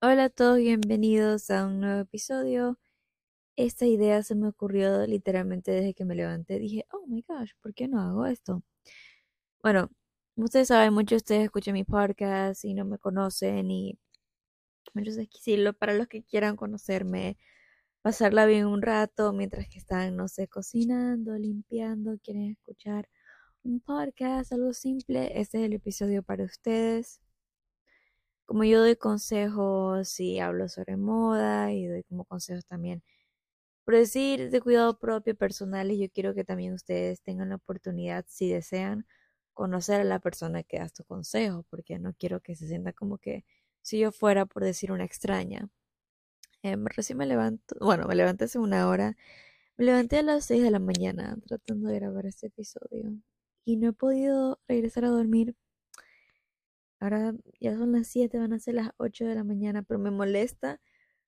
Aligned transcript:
Hola 0.00 0.26
a 0.26 0.30
todos, 0.30 0.58
bienvenidos 0.58 1.50
a 1.50 1.66
un 1.66 1.80
nuevo 1.80 2.00
episodio. 2.02 2.78
Esta 3.56 3.86
idea 3.86 4.22
se 4.22 4.36
me 4.36 4.48
ocurrió 4.48 5.06
literalmente 5.06 5.72
desde 5.72 5.94
que 5.94 6.04
me 6.04 6.14
levanté. 6.14 6.58
Dije, 6.60 6.86
oh 6.92 7.06
my 7.08 7.24
gosh, 7.28 7.52
¿por 7.60 7.74
qué 7.74 7.88
no 7.88 8.00
hago 8.00 8.26
esto? 8.26 8.62
Bueno, 9.62 9.90
ustedes 10.36 10.68
saben, 10.68 10.94
muchos 10.94 11.10
de 11.10 11.16
ustedes 11.16 11.44
escuchan 11.46 11.74
mi 11.74 11.84
podcast 11.84 12.64
y 12.64 12.74
no 12.74 12.84
me 12.84 12.98
conocen 12.98 13.70
y 13.70 13.98
muchos 14.94 15.16
decirlo 15.16 15.72
para 15.74 15.94
los 15.94 16.08
que 16.08 16.22
quieran 16.24 16.56
conocerme, 16.56 17.38
pasarla 18.02 18.46
bien 18.46 18.66
un 18.66 18.82
rato 18.82 19.32
mientras 19.32 19.68
que 19.68 19.78
están, 19.78 20.16
no 20.16 20.28
sé, 20.28 20.48
cocinando, 20.48 21.36
limpiando, 21.38 22.18
quieren 22.22 22.52
escuchar 22.52 23.08
un 23.64 23.80
podcast, 23.80 24.52
algo 24.52 24.72
simple, 24.74 25.40
este 25.40 25.58
es 25.60 25.64
el 25.66 25.74
episodio 25.74 26.22
para 26.22 26.44
ustedes 26.44 27.20
como 28.48 28.64
yo 28.64 28.80
doy 28.80 28.96
consejos 28.96 30.18
y 30.20 30.40
hablo 30.40 30.68
sobre 30.70 30.96
moda 30.96 31.70
y 31.72 31.86
doy 31.86 32.02
como 32.04 32.24
consejos 32.24 32.64
también, 32.66 33.02
por 33.84 33.94
decir 33.96 34.50
de 34.50 34.60
cuidado 34.62 34.98
propio 34.98 35.36
personales, 35.36 35.98
yo 35.98 36.08
quiero 36.10 36.34
que 36.34 36.44
también 36.44 36.72
ustedes 36.74 37.22
tengan 37.22 37.50
la 37.50 37.56
oportunidad, 37.56 38.24
si 38.28 38.50
desean, 38.50 39.06
conocer 39.54 40.00
a 40.02 40.04
la 40.04 40.20
persona 40.20 40.62
que 40.62 40.78
da 40.78 40.88
tu 40.88 41.04
consejo, 41.04 41.64
porque 41.70 41.98
no 41.98 42.14
quiero 42.14 42.40
que 42.40 42.56
se 42.56 42.68
sienta 42.68 42.92
como 42.94 43.18
que 43.18 43.44
si 43.82 43.98
yo 44.00 44.12
fuera, 44.12 44.46
por 44.46 44.64
decir, 44.64 44.92
una 44.92 45.04
extraña. 45.04 45.68
Eh, 46.62 46.76
recién 46.96 47.18
me 47.18 47.26
levanto, 47.26 47.76
bueno, 47.80 48.06
me 48.08 48.14
levanté 48.16 48.44
hace 48.46 48.58
una 48.58 48.88
hora, 48.88 49.16
me 49.76 49.84
levanté 49.86 50.18
a 50.18 50.22
las 50.22 50.46
6 50.46 50.62
de 50.62 50.70
la 50.70 50.80
mañana 50.80 51.38
tratando 51.46 51.88
de 51.88 51.96
grabar 52.00 52.26
este 52.26 52.48
episodio 52.48 53.12
y 53.64 53.76
no 53.76 53.90
he 53.90 53.92
podido 53.92 54.60
regresar 54.68 55.04
a 55.06 55.10
dormir 55.10 55.56
Ahora 57.00 57.34
ya 57.60 57.76
son 57.76 57.92
las 57.92 58.08
7, 58.08 58.38
van 58.38 58.52
a 58.52 58.58
ser 58.58 58.74
las 58.74 58.90
8 58.98 59.26
de 59.26 59.34
la 59.34 59.44
mañana, 59.44 59.82
pero 59.82 60.00
me 60.00 60.10
molesta 60.10 60.80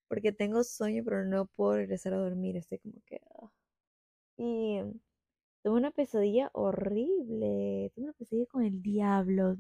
porque 0.08 0.32
tengo 0.32 0.64
sueño, 0.64 1.02
pero 1.04 1.24
no 1.24 1.46
puedo 1.46 1.76
regresar 1.76 2.14
a 2.14 2.18
dormir. 2.18 2.56
Estoy 2.56 2.78
como 2.80 3.00
que... 3.06 3.20
Ah. 3.40 3.52
Y 4.36 4.80
tuve 5.62 5.74
una 5.78 5.92
pesadilla 5.92 6.50
horrible. 6.54 7.92
Tuve 7.94 8.04
una 8.06 8.12
pesadilla 8.14 8.46
con 8.46 8.64
el 8.64 8.82
diablo. 8.82 9.56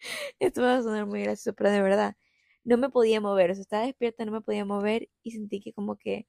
Esto 0.40 0.62
va 0.62 0.76
a 0.78 0.82
sonar 0.82 1.06
muy 1.06 1.22
gracioso, 1.22 1.54
pero 1.56 1.70
de 1.70 1.82
verdad, 1.82 2.16
no 2.64 2.76
me 2.78 2.90
podía 2.90 3.20
mover. 3.20 3.50
O 3.52 3.54
sea, 3.54 3.62
estaba 3.62 3.86
despierta, 3.86 4.24
no 4.26 4.32
me 4.32 4.42
podía 4.42 4.64
mover 4.64 5.08
y 5.22 5.32
sentí 5.32 5.60
que 5.60 5.72
como 5.72 5.96
que 5.96 6.28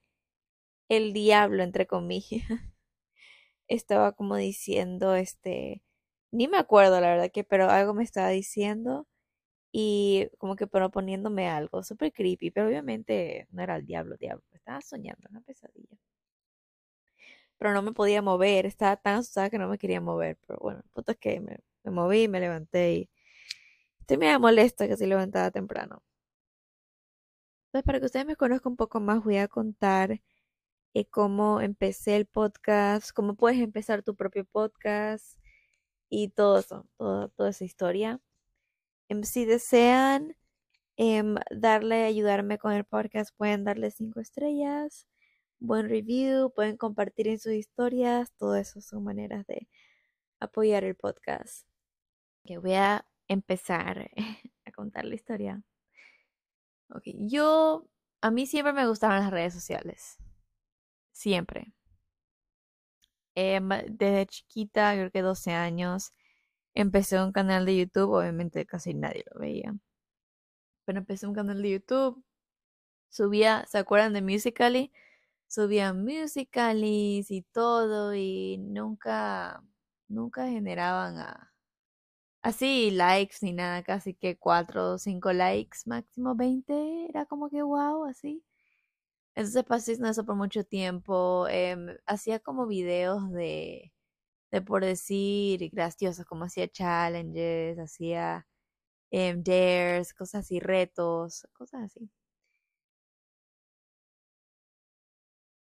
el 0.90 1.14
diablo, 1.14 1.64
entre 1.64 1.88
comillas, 1.88 2.44
estaba 3.68 4.14
como 4.14 4.38
diciendo, 4.38 5.16
este, 5.16 5.84
ni 6.32 6.48
me 6.48 6.58
acuerdo 6.58 7.00
la 7.02 7.10
verdad 7.12 7.32
que, 7.32 7.44
pero 7.44 7.70
algo 7.70 7.94
me 7.94 8.04
estaba 8.04 8.30
diciendo 8.30 9.08
y 9.72 10.30
como 10.40 10.56
que 10.56 10.68
proponiéndome 10.68 11.50
algo 11.50 11.84
súper 11.84 12.14
creepy, 12.14 12.52
pero 12.52 12.68
obviamente 12.68 13.48
no 13.52 13.64
era 13.64 13.76
el 13.78 13.86
diablo, 13.86 14.18
diablo, 14.18 14.44
estaba 14.54 14.82
soñando, 14.82 15.28
una 15.30 15.42
pesadilla. 15.42 15.98
Pero 17.58 17.74
no 17.74 17.82
me 17.82 17.92
podía 17.94 18.22
mover, 18.22 18.66
estaba 18.66 18.98
tan 18.98 19.16
asustada 19.18 19.50
que 19.50 19.58
no 19.58 19.68
me 19.68 19.78
quería 19.78 20.02
mover, 20.02 20.38
pero 20.48 20.60
bueno, 20.60 20.82
el 20.96 21.04
es 21.08 21.18
que 21.18 21.40
me, 21.40 21.60
moví, 21.92 22.28
me 22.28 22.40
levanté 22.40 22.94
y 22.94 23.10
estoy 24.00 24.18
medio 24.18 24.40
molesta 24.40 24.88
que 24.88 24.98
se 24.98 25.08
levantaba 25.08 25.52
temprano. 25.52 26.04
Entonces, 27.68 27.86
para 27.86 28.00
que 28.00 28.06
ustedes 28.06 28.26
me 28.26 28.36
conozcan 28.36 28.72
un 28.74 28.78
poco 28.78 29.00
más, 29.00 29.24
voy 29.24 29.38
a 29.38 29.48
contar 29.48 30.22
eh, 30.94 31.06
cómo 31.10 31.62
empecé 31.62 32.16
el 32.18 32.26
podcast, 32.26 33.12
cómo 33.12 33.36
puedes 33.36 33.60
empezar 33.60 34.04
tu 34.04 34.16
propio 34.16 34.46
podcast, 34.46 35.38
y 36.10 36.30
todo 36.30 36.60
eso, 36.60 36.88
toda 36.98 37.50
esa 37.50 37.66
historia. 37.66 38.22
Em, 39.10 39.24
si 39.24 39.46
desean 39.46 40.36
em, 40.98 41.36
darle, 41.52 42.06
ayudarme 42.06 42.58
con 42.58 42.74
el 42.74 42.86
podcast, 42.86 43.36
pueden 43.38 43.64
darle 43.64 43.92
cinco 43.92 44.20
estrellas, 44.20 45.08
buen 45.60 45.90
review, 45.90 46.52
pueden 46.54 46.78
compartir 46.78 47.28
en 47.30 47.40
sus 47.40 47.54
historias, 47.54 48.32
todo 48.38 48.56
eso 48.56 48.82
son 48.82 49.04
maneras 49.04 49.46
de 49.48 49.68
apoyar 50.40 50.84
el 50.84 50.96
podcast. 50.96 51.68
Que 52.46 52.58
voy 52.60 52.74
a 52.74 53.06
empezar 53.28 54.12
a 54.66 54.72
contar 54.72 55.06
la 55.06 55.16
historia. 55.16 55.64
Ok, 56.90 57.04
yo, 57.20 57.90
a 58.22 58.32
mí 58.32 58.46
siempre 58.46 58.74
me 58.74 58.88
gustaban 58.88 59.22
las 59.22 59.32
redes 59.32 59.54
sociales. 59.54 60.18
Siempre. 61.12 61.74
Em, 63.40 63.70
desde 63.90 64.26
chiquita, 64.26 64.94
creo 64.94 65.12
que 65.12 65.22
12 65.22 65.52
años, 65.54 66.12
empecé 66.74 67.22
un 67.24 67.32
canal 67.32 67.66
de 67.68 67.78
YouTube, 67.78 68.12
obviamente 68.14 68.66
casi 68.66 68.94
nadie 68.96 69.26
lo 69.32 69.40
veía. 69.40 69.76
Pero 70.86 70.98
empecé 71.00 71.28
un 71.28 71.36
canal 71.36 71.62
de 71.62 71.72
YouTube, 71.72 72.24
subía, 73.10 73.66
¿se 73.68 73.80
acuerdan 73.80 74.14
de 74.14 74.22
Musical.ly? 74.24 74.92
Subía 75.48 75.94
Musical.ly 75.94 77.26
y 77.30 77.42
todo 77.44 78.16
y 78.16 78.58
nunca, 78.60 79.64
nunca 80.10 80.48
generaban 80.48 81.18
así 82.42 82.92
likes 82.92 83.38
ni 83.42 83.54
nada, 83.54 83.84
casi 83.84 84.14
que 84.16 84.38
4 84.38 84.94
o 84.94 84.98
5 84.98 85.34
likes, 85.34 85.80
máximo 85.86 86.36
20, 86.36 87.08
era 87.10 87.26
como 87.26 87.50
que 87.50 87.62
wow, 87.64 88.06
así. 88.06 88.44
Entonces 89.38 89.64
pasé 89.66 89.94
en 89.94 90.06
eso 90.08 90.26
por 90.26 90.36
mucho 90.36 90.64
tiempo. 90.66 91.48
Em, 91.50 91.96
hacía 92.08 92.40
como 92.40 92.66
videos 92.68 93.32
de, 93.32 93.94
de 94.52 94.62
por 94.64 94.84
decir, 94.86 95.70
graciosos, 95.72 96.26
como 96.26 96.46
hacía 96.46 96.68
challenges, 96.70 97.80
hacía 97.80 98.48
em, 99.12 99.44
dares, 99.44 100.14
cosas 100.16 100.46
así, 100.46 100.60
retos, 100.60 101.48
cosas 101.54 101.84
así. 101.86 102.12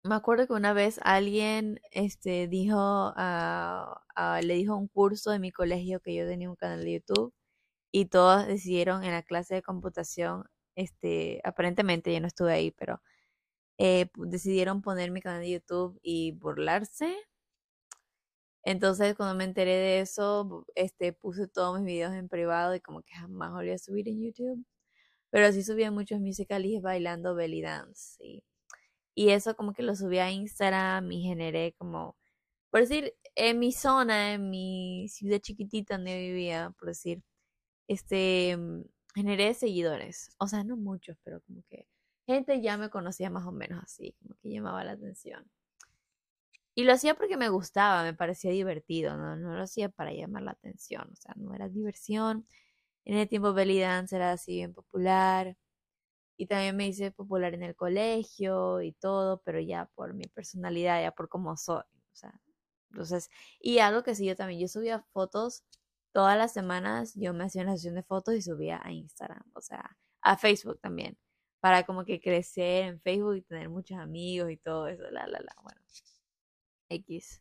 Me 0.05 0.15
acuerdo 0.17 0.47
que 0.49 0.53
una 0.53 0.73
vez 0.73 0.99
alguien 1.05 1.81
este, 1.93 2.49
dijo, 2.49 2.77
a, 3.17 4.01
le 4.43 4.55
dijo 4.55 4.77
un 4.77 4.89
curso 4.89 5.31
de 5.31 5.39
mi 5.39 5.53
colegio 5.53 6.01
que 6.01 6.15
yo 6.15 6.27
tenía 6.27 6.51
un 6.51 6.57
canal 6.57 6.85
de 6.85 6.95
YouTube 6.95 7.33
y 7.93 8.07
todos 8.07 8.47
decidieron 8.47 9.05
en 9.05 9.13
la 9.13 9.23
clase 9.23 9.55
de 9.57 9.63
computación, 9.63 10.45
este, 10.77 11.41
aparentemente 11.45 12.13
yo 12.15 12.21
no 12.21 12.29
estuve 12.29 12.53
ahí, 12.53 12.71
pero 12.73 13.01
eh, 13.79 14.09
decidieron 14.17 14.83
poner 14.83 15.11
mi 15.11 15.21
canal 15.21 15.43
de 15.43 15.51
YouTube 15.51 15.99
y 16.03 16.33
burlarse. 16.33 17.17
Entonces, 18.65 19.15
cuando 19.17 19.35
me 19.35 19.45
enteré 19.45 19.73
de 19.77 20.01
eso, 20.01 20.67
este, 20.77 21.13
puse 21.13 21.49
todos 21.49 21.79
mis 21.81 21.87
videos 21.87 22.15
en 22.15 22.29
privado 22.29 22.75
y 22.75 22.81
como 22.81 23.03
que 23.03 23.15
jamás 23.15 23.53
volví 23.53 23.71
a 23.71 23.79
subir 23.79 24.09
en 24.09 24.23
YouTube. 24.23 24.65
Pero 25.31 25.53
sí 25.53 25.63
subía 25.65 25.91
muchos 25.91 26.21
musicales 26.21 26.83
bailando 26.83 27.35
belly 27.35 27.63
dance. 27.63 28.43
Y 29.15 29.31
eso 29.31 29.57
como 29.57 29.73
que 29.75 29.83
lo 29.83 29.95
subí 29.97 30.19
a 30.19 30.31
Instagram 30.31 31.11
y 31.13 31.23
generé 31.23 31.75
como, 31.79 32.17
por 32.71 32.81
decir, 32.81 33.15
en 33.37 33.59
mi 33.59 33.73
zona, 33.73 34.35
en 34.35 34.51
mi 34.51 35.09
ciudad 35.09 35.41
chiquitita 35.41 35.97
donde 35.97 36.19
vivía, 36.19 36.75
por 36.79 36.89
decir, 36.89 37.23
este, 37.89 38.59
generé 39.15 39.55
seguidores. 39.55 40.31
O 40.39 40.49
sea, 40.49 40.65
no 40.65 40.77
muchos, 40.77 41.17
pero 41.25 41.41
como 41.43 41.63
que 41.71 41.87
gente 42.33 42.61
ya 42.61 42.77
me 42.77 42.91
conocía 42.91 43.31
más 43.31 43.47
o 43.47 43.53
menos 43.53 43.83
así, 43.83 44.15
como 44.21 44.35
que 44.43 44.51
llamaba 44.51 44.85
la 44.85 44.93
atención. 44.93 45.51
Y 46.75 46.85
lo 46.85 46.93
hacía 46.95 47.15
porque 47.15 47.37
me 47.37 47.49
gustaba, 47.51 48.03
me 48.03 48.15
parecía 48.15 48.51
divertido, 48.51 49.17
¿no? 49.17 49.37
Lo 49.37 49.63
hacía 49.63 49.91
para 49.91 50.13
llamar 50.13 50.43
la 50.43 50.53
atención, 50.53 51.09
o 51.13 51.17
sea, 51.17 51.35
no 51.37 51.55
era 51.55 51.69
diversión. 51.69 52.47
En 53.05 53.19
el 53.19 53.29
tiempo 53.29 53.53
belly 53.53 53.81
dance 53.81 54.17
era 54.17 54.33
así 54.33 54.55
bien 54.57 54.75
popular. 54.75 55.57
Y 56.37 56.47
también 56.47 56.77
me 56.77 56.89
hice 56.89 57.13
popular 57.13 57.55
en 57.55 57.63
el 57.63 57.77
colegio 57.77 58.83
y 58.83 58.93
todo, 58.93 59.43
pero 59.45 59.61
ya 59.61 59.87
por 59.95 60.15
mi 60.15 60.27
personalidad, 60.27 61.03
ya 61.03 61.13
por 61.13 61.29
cómo 61.29 61.57
soy. 61.57 61.83
O 62.13 62.17
sea, 62.17 62.41
entonces, 62.91 63.31
y 63.61 63.79
algo 63.81 64.03
que 64.03 64.15
sí, 64.15 64.27
yo 64.27 64.37
también, 64.37 64.61
yo 64.61 64.69
subía 64.69 65.01
fotos 65.13 65.65
todas 66.13 66.39
las 66.39 66.53
semanas, 66.53 67.15
yo 67.17 67.35
me 67.35 67.45
hacía 67.45 67.63
una 67.63 67.75
sesión 67.77 67.95
de 67.97 68.03
fotos 68.03 68.35
y 68.35 68.43
subía 68.43 68.81
a 68.85 68.93
Instagram, 68.93 69.45
o 69.55 69.61
sea, 69.63 69.97
a 70.23 70.37
Facebook 70.39 70.81
también 70.81 71.19
para 71.63 71.85
como 71.85 72.05
que 72.05 72.21
crecer 72.21 72.85
en 72.87 73.01
Facebook 73.01 73.37
y 73.37 73.43
tener 73.43 73.69
muchos 73.69 73.97
amigos 73.99 74.51
y 74.51 74.57
todo 74.57 74.89
eso, 74.89 75.05
la, 75.13 75.29
la, 75.29 75.39
la, 75.41 75.55
bueno. 75.63 75.81
X. 76.89 77.41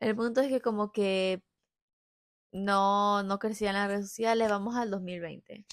El 0.00 0.14
punto 0.16 0.42
es 0.42 0.48
que 0.48 0.60
como 0.60 0.92
que 0.92 1.42
no, 2.52 3.22
no 3.22 3.38
crecía 3.38 3.70
en 3.70 3.76
las 3.76 3.88
redes 3.88 4.08
sociales, 4.08 4.50
vamos 4.50 4.76
al 4.76 4.90
2020. 4.90 5.66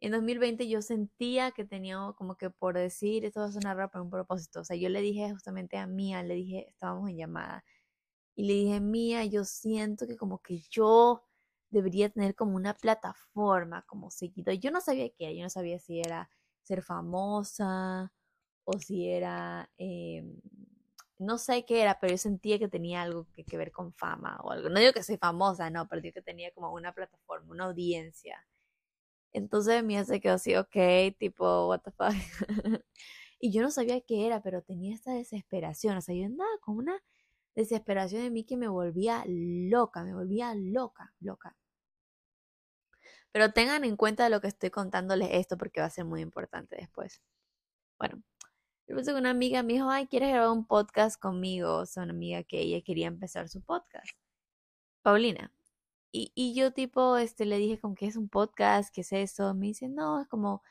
En 0.00 0.12
2020 0.12 0.68
yo 0.68 0.82
sentía 0.82 1.50
que 1.50 1.64
tenía 1.64 1.96
como 2.16 2.36
que 2.36 2.48
por 2.50 2.76
decir, 2.76 3.24
esto 3.24 3.40
va 3.40 3.46
a 3.46 3.52
sonar 3.52 3.76
raro 3.76 3.90
por 3.90 4.02
un 4.02 4.10
propósito. 4.10 4.60
O 4.60 4.64
sea, 4.64 4.76
yo 4.76 4.88
le 4.90 5.00
dije 5.00 5.32
justamente 5.32 5.78
a 5.78 5.86
Mía, 5.88 6.22
le 6.22 6.34
dije, 6.34 6.68
estábamos 6.68 7.10
en 7.10 7.16
llamada, 7.16 7.64
y 8.36 8.46
le 8.46 8.54
dije, 8.54 8.80
Mía, 8.80 9.24
yo 9.24 9.44
siento 9.44 10.06
que 10.06 10.16
como 10.16 10.40
que 10.40 10.60
yo 10.70 11.24
debería 11.74 12.08
tener 12.08 12.34
como 12.34 12.56
una 12.56 12.74
plataforma 12.74 13.82
como 13.82 14.10
seguido. 14.10 14.52
Yo 14.52 14.70
no 14.70 14.80
sabía 14.80 15.10
qué 15.10 15.26
era, 15.26 15.32
yo 15.34 15.42
no 15.42 15.50
sabía 15.50 15.78
si 15.78 16.00
era 16.00 16.30
ser 16.62 16.82
famosa 16.82 18.12
o 18.64 18.78
si 18.78 19.08
era, 19.10 19.70
em, 19.78 20.40
no 21.18 21.38
sé 21.38 21.64
qué 21.66 21.82
era, 21.82 21.98
pero 22.00 22.12
yo 22.12 22.18
sentía 22.18 22.58
que 22.58 22.68
tenía 22.68 23.02
algo 23.02 23.26
que, 23.32 23.56
ver 23.56 23.72
con 23.72 23.92
fama 23.94 24.38
o 24.44 24.52
algo. 24.52 24.68
No 24.70 24.80
digo 24.80 24.92
que 24.92 25.02
soy 25.02 25.18
famosa, 25.18 25.70
no, 25.70 25.88
pero 25.88 26.02
digo 26.02 26.14
que 26.14 26.22
tenía 26.22 26.50
como 26.52 26.72
una 26.72 26.92
plataforma, 26.92 27.52
una 27.52 27.64
audiencia. 27.66 28.46
Entonces 29.32 29.84
Mía 29.84 30.04
se 30.04 30.20
quedó 30.20 30.34
así, 30.34 30.56
ok, 30.56 30.76
tipo, 31.18 31.68
what 31.68 31.80
the 31.82 31.90
fuck. 31.92 32.14
y 33.40 33.52
yo 33.52 33.62
no 33.62 33.70
sabía 33.70 34.00
qué 34.02 34.26
era, 34.26 34.42
pero 34.42 34.62
tenía 34.62 34.94
esta 34.94 35.12
desesperación. 35.14 35.96
O 35.98 36.00
sea, 36.00 36.14
yo 36.14 36.26
andaba 36.26 36.50
con 36.62 36.76
una 36.78 37.02
desesperación 37.54 38.22
en 38.22 38.32
mí 38.32 38.44
que 38.44 38.56
me 38.56 38.68
volvía 38.68 39.24
loca, 39.26 40.04
me 40.04 40.14
volvía 40.14 40.54
loca, 40.54 41.14
loca. 41.20 41.56
Pero 43.34 43.52
tengan 43.52 43.82
en 43.84 43.96
cuenta 43.96 44.28
lo 44.28 44.40
que 44.40 44.46
estoy 44.46 44.70
contándoles 44.70 45.28
esto 45.32 45.58
porque 45.58 45.80
va 45.80 45.86
a 45.88 45.90
ser 45.90 46.04
muy 46.04 46.20
importante 46.20 46.76
después. 46.76 47.20
Bueno, 47.98 48.22
puse 48.86 49.12
una 49.12 49.30
amiga 49.30 49.64
me 49.64 49.72
dijo, 49.72 49.90
ay, 49.90 50.06
¿quieres 50.06 50.30
grabar 50.30 50.50
un 50.50 50.66
podcast 50.66 51.20
conmigo? 51.20 51.78
O 51.78 51.86
sea, 51.86 52.04
una 52.04 52.12
amiga 52.12 52.44
que 52.44 52.60
ella 52.60 52.80
quería 52.82 53.08
empezar 53.08 53.48
su 53.48 53.60
podcast. 53.60 54.06
Paulina. 55.02 55.52
Y, 56.12 56.30
y 56.36 56.54
yo 56.54 56.72
tipo, 56.72 57.16
este, 57.16 57.44
le 57.44 57.58
dije 57.58 57.80
como 57.80 57.96
que 57.96 58.06
es 58.06 58.16
un 58.16 58.28
podcast, 58.28 58.94
¿qué 58.94 59.00
es 59.00 59.12
eso? 59.12 59.52
Me 59.54 59.66
dice, 59.66 59.88
no, 59.88 60.20
es 60.20 60.28
como 60.28 60.62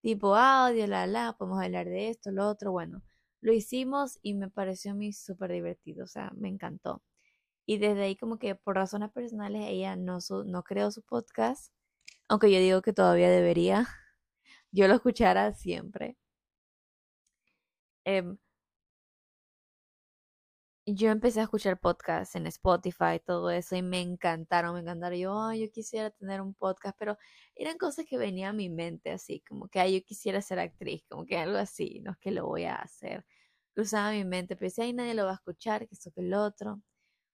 tipo 0.00 0.36
audio, 0.36 0.86
la, 0.86 1.08
la, 1.08 1.32
podemos 1.36 1.60
hablar 1.60 1.86
de 1.86 2.10
esto, 2.10 2.30
lo 2.30 2.48
otro. 2.48 2.70
Bueno, 2.70 3.02
lo 3.40 3.52
hicimos 3.52 4.20
y 4.22 4.34
me 4.34 4.48
pareció 4.48 4.92
a 4.92 4.94
mí 4.94 5.12
súper 5.12 5.50
divertido, 5.52 6.04
o 6.04 6.08
sea, 6.08 6.30
me 6.36 6.48
encantó. 6.48 7.02
Y 7.66 7.78
desde 7.78 8.02
ahí 8.04 8.16
como 8.16 8.38
que 8.38 8.54
por 8.54 8.76
razones 8.76 9.10
personales 9.10 9.64
ella 9.68 9.96
no, 9.96 10.18
no 10.46 10.62
creó 10.62 10.92
su 10.92 11.02
podcast, 11.02 11.72
aunque 12.32 12.50
yo 12.50 12.58
digo 12.60 12.80
que 12.80 12.94
todavía 12.94 13.28
debería, 13.30 13.86
yo 14.72 14.88
lo 14.88 14.94
escuchara 14.94 15.52
siempre. 15.52 16.16
Em, 18.04 18.38
yo 20.86 21.10
empecé 21.10 21.40
a 21.40 21.44
escuchar 21.44 21.78
podcasts 21.78 22.34
en 22.36 22.46
Spotify, 22.46 23.20
todo 23.24 23.50
eso, 23.50 23.76
y 23.76 23.82
me 23.82 24.00
encantaron, 24.00 24.74
me 24.74 24.80
encantaron. 24.80 25.18
Yo, 25.18 25.52
yo 25.52 25.70
quisiera 25.70 26.10
tener 26.10 26.40
un 26.40 26.54
podcast, 26.54 26.96
pero 26.98 27.18
eran 27.54 27.76
cosas 27.78 28.06
que 28.08 28.16
venían 28.18 28.50
a 28.50 28.52
mi 28.54 28.70
mente, 28.70 29.10
así, 29.10 29.42
como 29.48 29.68
que 29.68 29.92
yo 29.92 30.02
quisiera 30.02 30.40
ser 30.42 30.58
actriz, 30.58 31.04
como 31.08 31.26
que 31.26 31.36
algo 31.38 31.58
así, 31.58 32.00
no 32.00 32.12
es 32.12 32.18
que 32.18 32.30
lo 32.30 32.46
voy 32.46 32.64
a 32.64 32.76
hacer. 32.76 33.26
Cruzaba 33.74 34.12
mi 34.12 34.24
mente, 34.24 34.56
pero 34.56 34.72
ahí 34.78 34.92
nadie 34.94 35.14
lo 35.14 35.26
va 35.26 35.32
a 35.32 35.34
escuchar, 35.34 35.86
que 35.86 35.94
esto 35.94 36.10
que 36.12 36.22
el 36.22 36.34
otro. 36.34 36.80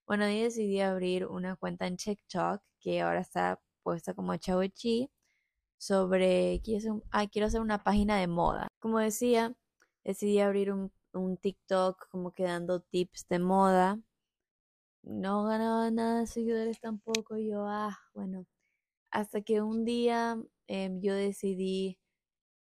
Bueno, 0.07 0.25
ahí 0.25 0.43
decidí 0.43 0.81
abrir 0.81 1.27
una 1.27 1.57
cuenta 1.57 1.87
en 1.87 1.97
TikTok, 1.99 2.63
que 2.81 3.03
ahora 3.03 3.21
está 3.21 3.61
puesta 3.89 4.15
como 4.15 4.37
Chi, 4.37 5.11
sobre, 5.79 6.61
quiero 6.65 6.79
hacer, 6.79 7.31
quiero 7.31 7.47
hacer 7.49 7.61
una 7.61 7.83
página 7.85 8.19
de 8.19 8.27
moda. 8.29 8.69
Como 8.81 8.99
decía, 8.99 9.55
decidí 10.05 10.41
abrir 10.41 10.73
un 10.73 10.93
un 11.13 11.37
TikTok 11.37 12.09
como 12.11 12.33
que 12.33 12.45
dando 12.45 12.81
tips 12.81 13.29
de 13.29 13.39
moda. 13.39 14.01
No 15.03 15.45
ganaba 15.45 15.91
nada 15.91 16.21
de 16.21 16.27
seguidores 16.27 16.81
tampoco. 16.81 17.37
yo, 17.39 17.65
ah, 17.67 17.99
bueno. 18.15 18.47
Hasta 19.11 19.43
que 19.43 19.63
un 19.63 19.85
día 19.85 20.39
em, 20.69 21.01
yo 21.01 21.15
decidí, 21.15 21.99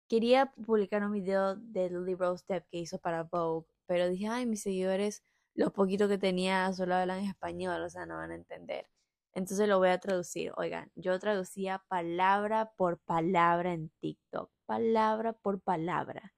quería 0.09 0.47
publicar 0.65 1.03
un 1.05 1.13
video 1.13 1.55
del 1.57 2.05
libro 2.05 2.37
Step 2.37 2.67
que 2.71 2.79
hizo 2.79 2.99
para 2.99 3.23
Vogue, 3.23 3.67
pero 3.87 4.09
dije, 4.09 4.27
ay, 4.27 4.45
mis 4.45 4.63
seguidores, 4.63 5.23
los 5.55 5.71
poquitos 5.73 6.09
que 6.09 6.17
tenía 6.17 6.73
solo 6.73 6.95
hablan 6.95 7.25
español, 7.25 7.81
o 7.83 7.89
sea, 7.89 8.05
no 8.05 8.17
van 8.17 8.31
a 8.31 8.35
entender. 8.35 8.87
Entonces 9.35 9.67
lo 9.67 9.77
voy 9.77 9.89
a 9.89 9.99
traducir. 9.99 10.51
Oigan, 10.57 10.91
yo 10.95 11.19
traducía 11.19 11.83
palabra 11.87 12.71
por 12.77 12.99
palabra 12.99 13.73
en 13.73 13.91
TikTok, 13.99 14.51
palabra 14.65 15.33
por 15.33 15.61
palabra 15.61 16.33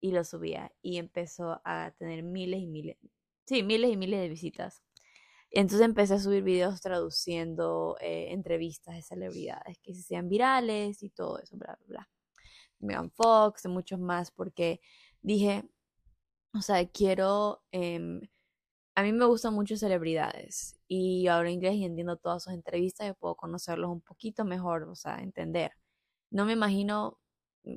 y 0.00 0.12
lo 0.12 0.24
subía 0.24 0.72
y 0.82 0.98
empezó 0.98 1.60
a 1.64 1.92
tener 1.98 2.22
miles 2.22 2.60
y 2.60 2.66
miles, 2.66 2.96
sí, 3.46 3.62
miles 3.62 3.92
y 3.92 3.96
miles 3.96 4.20
de 4.20 4.28
visitas. 4.28 4.82
Entonces 5.50 5.84
empecé 5.84 6.14
a 6.14 6.18
subir 6.20 6.42
videos 6.42 6.80
traduciendo 6.80 7.96
eh, 8.00 8.28
entrevistas 8.32 8.96
de 8.96 9.02
celebridades 9.02 9.78
que 9.82 9.94
se 9.94 10.00
hacían 10.00 10.28
virales 10.28 11.02
y 11.02 11.10
todo 11.10 11.38
eso, 11.40 11.56
bla, 11.56 11.76
bla, 11.80 11.86
bla. 11.88 12.10
Megan 12.80 13.10
Fox 13.10 13.64
y 13.64 13.68
muchos 13.68 13.98
más 13.98 14.30
porque 14.30 14.80
dije, 15.22 15.64
o 16.54 16.62
sea, 16.62 16.86
quiero, 16.88 17.62
em, 17.72 18.20
a 18.96 19.02
mí 19.02 19.12
me 19.12 19.26
gustan 19.26 19.54
mucho 19.54 19.76
celebridades 19.76 20.74
y 20.88 21.28
hablo 21.28 21.50
inglés 21.50 21.74
y 21.74 21.84
entiendo 21.84 22.16
todas 22.16 22.44
sus 22.44 22.54
entrevistas 22.54 23.10
y 23.10 23.12
puedo 23.12 23.36
conocerlos 23.36 23.90
un 23.90 24.00
poquito 24.00 24.44
mejor, 24.46 24.84
o 24.84 24.94
sea, 24.96 25.18
entender. 25.18 25.72
No 26.30 26.46
me 26.46 26.54
imagino 26.54 27.18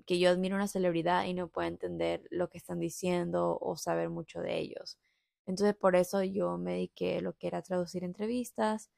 que 0.05 0.19
yo 0.19 0.29
admiro 0.29 0.55
una 0.55 0.67
celebridad 0.69 1.25
y 1.25 1.33
no 1.33 1.49
puedo 1.49 1.67
entender 1.67 2.23
lo 2.31 2.49
que 2.49 2.57
están 2.57 2.79
diciendo 2.79 3.57
o 3.61 3.75
saber 3.75 4.09
mucho 4.09 4.39
de 4.41 4.59
ellos. 4.59 4.97
Entonces 5.45 5.75
por 5.75 5.97
eso 5.97 6.23
yo 6.23 6.57
me 6.57 6.73
dediqué 6.73 7.21
lo 7.21 7.33
que 7.33 7.47
era 7.47 7.61
traducir 7.63 8.03
entrevistas 8.05 8.89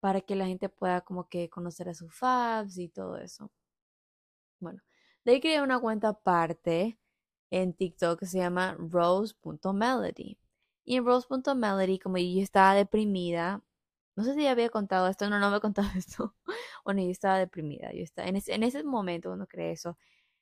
para 0.00 0.22
que 0.22 0.36
la 0.36 0.46
gente 0.46 0.68
pueda 0.70 1.02
como 1.02 1.28
que 1.28 1.50
conocer 1.50 1.88
a 1.88 1.94
sus 1.94 2.12
fabs 2.14 2.78
y 2.78 2.88
todo 2.88 3.16
eso. 3.18 3.50
Bueno, 4.60 4.80
de 5.24 5.32
ahí 5.32 5.40
creé 5.40 5.62
una 5.62 5.80
cuenta 5.80 6.08
aparte 6.08 6.98
en 7.50 7.74
TikTok 7.74 8.20
que 8.20 8.26
se 8.26 8.38
llama 8.38 8.76
rose.melody. 8.78 10.38
Y 10.84 10.96
en 10.96 11.04
rose.melody, 11.04 11.98
como 11.98 12.18
yo 12.18 12.42
estaba 12.42 12.74
deprimida, 12.74 13.62
no 14.16 14.24
sé 14.24 14.34
si 14.34 14.42
ya 14.44 14.52
había 14.52 14.70
contado 14.70 15.08
esto, 15.08 15.28
no, 15.30 15.38
no 15.40 15.50
me 15.50 15.58
he 15.58 15.60
contado 15.60 15.88
esto. 15.96 16.34
bueno, 16.84 17.02
yo 17.02 17.10
estaba 17.10 17.38
deprimida, 17.38 17.92
yo 17.92 18.02
estaba, 18.02 18.28
en 18.28 18.36
ese, 18.36 18.54
en 18.54 18.62
ese 18.62 18.82
momento 18.84 19.30
cuando 19.30 19.46
creé 19.46 19.72
eso, 19.72 19.98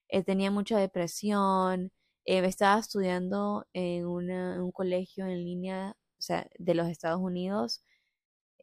eh, 0.08 0.24
tenía 0.24 0.50
mucha 0.50 0.78
depresión, 0.78 1.92
eh, 2.24 2.44
estaba 2.46 2.80
estudiando 2.80 3.66
en, 3.72 4.06
un 4.06 4.72
colegio 4.72 5.26
en 5.26 5.44
línea, 5.44 5.96
o 6.18 6.22
sea, 6.22 6.48
de 6.58 6.74
los 6.74 6.88
Estados 6.88 7.20
Unidos. 7.20 7.82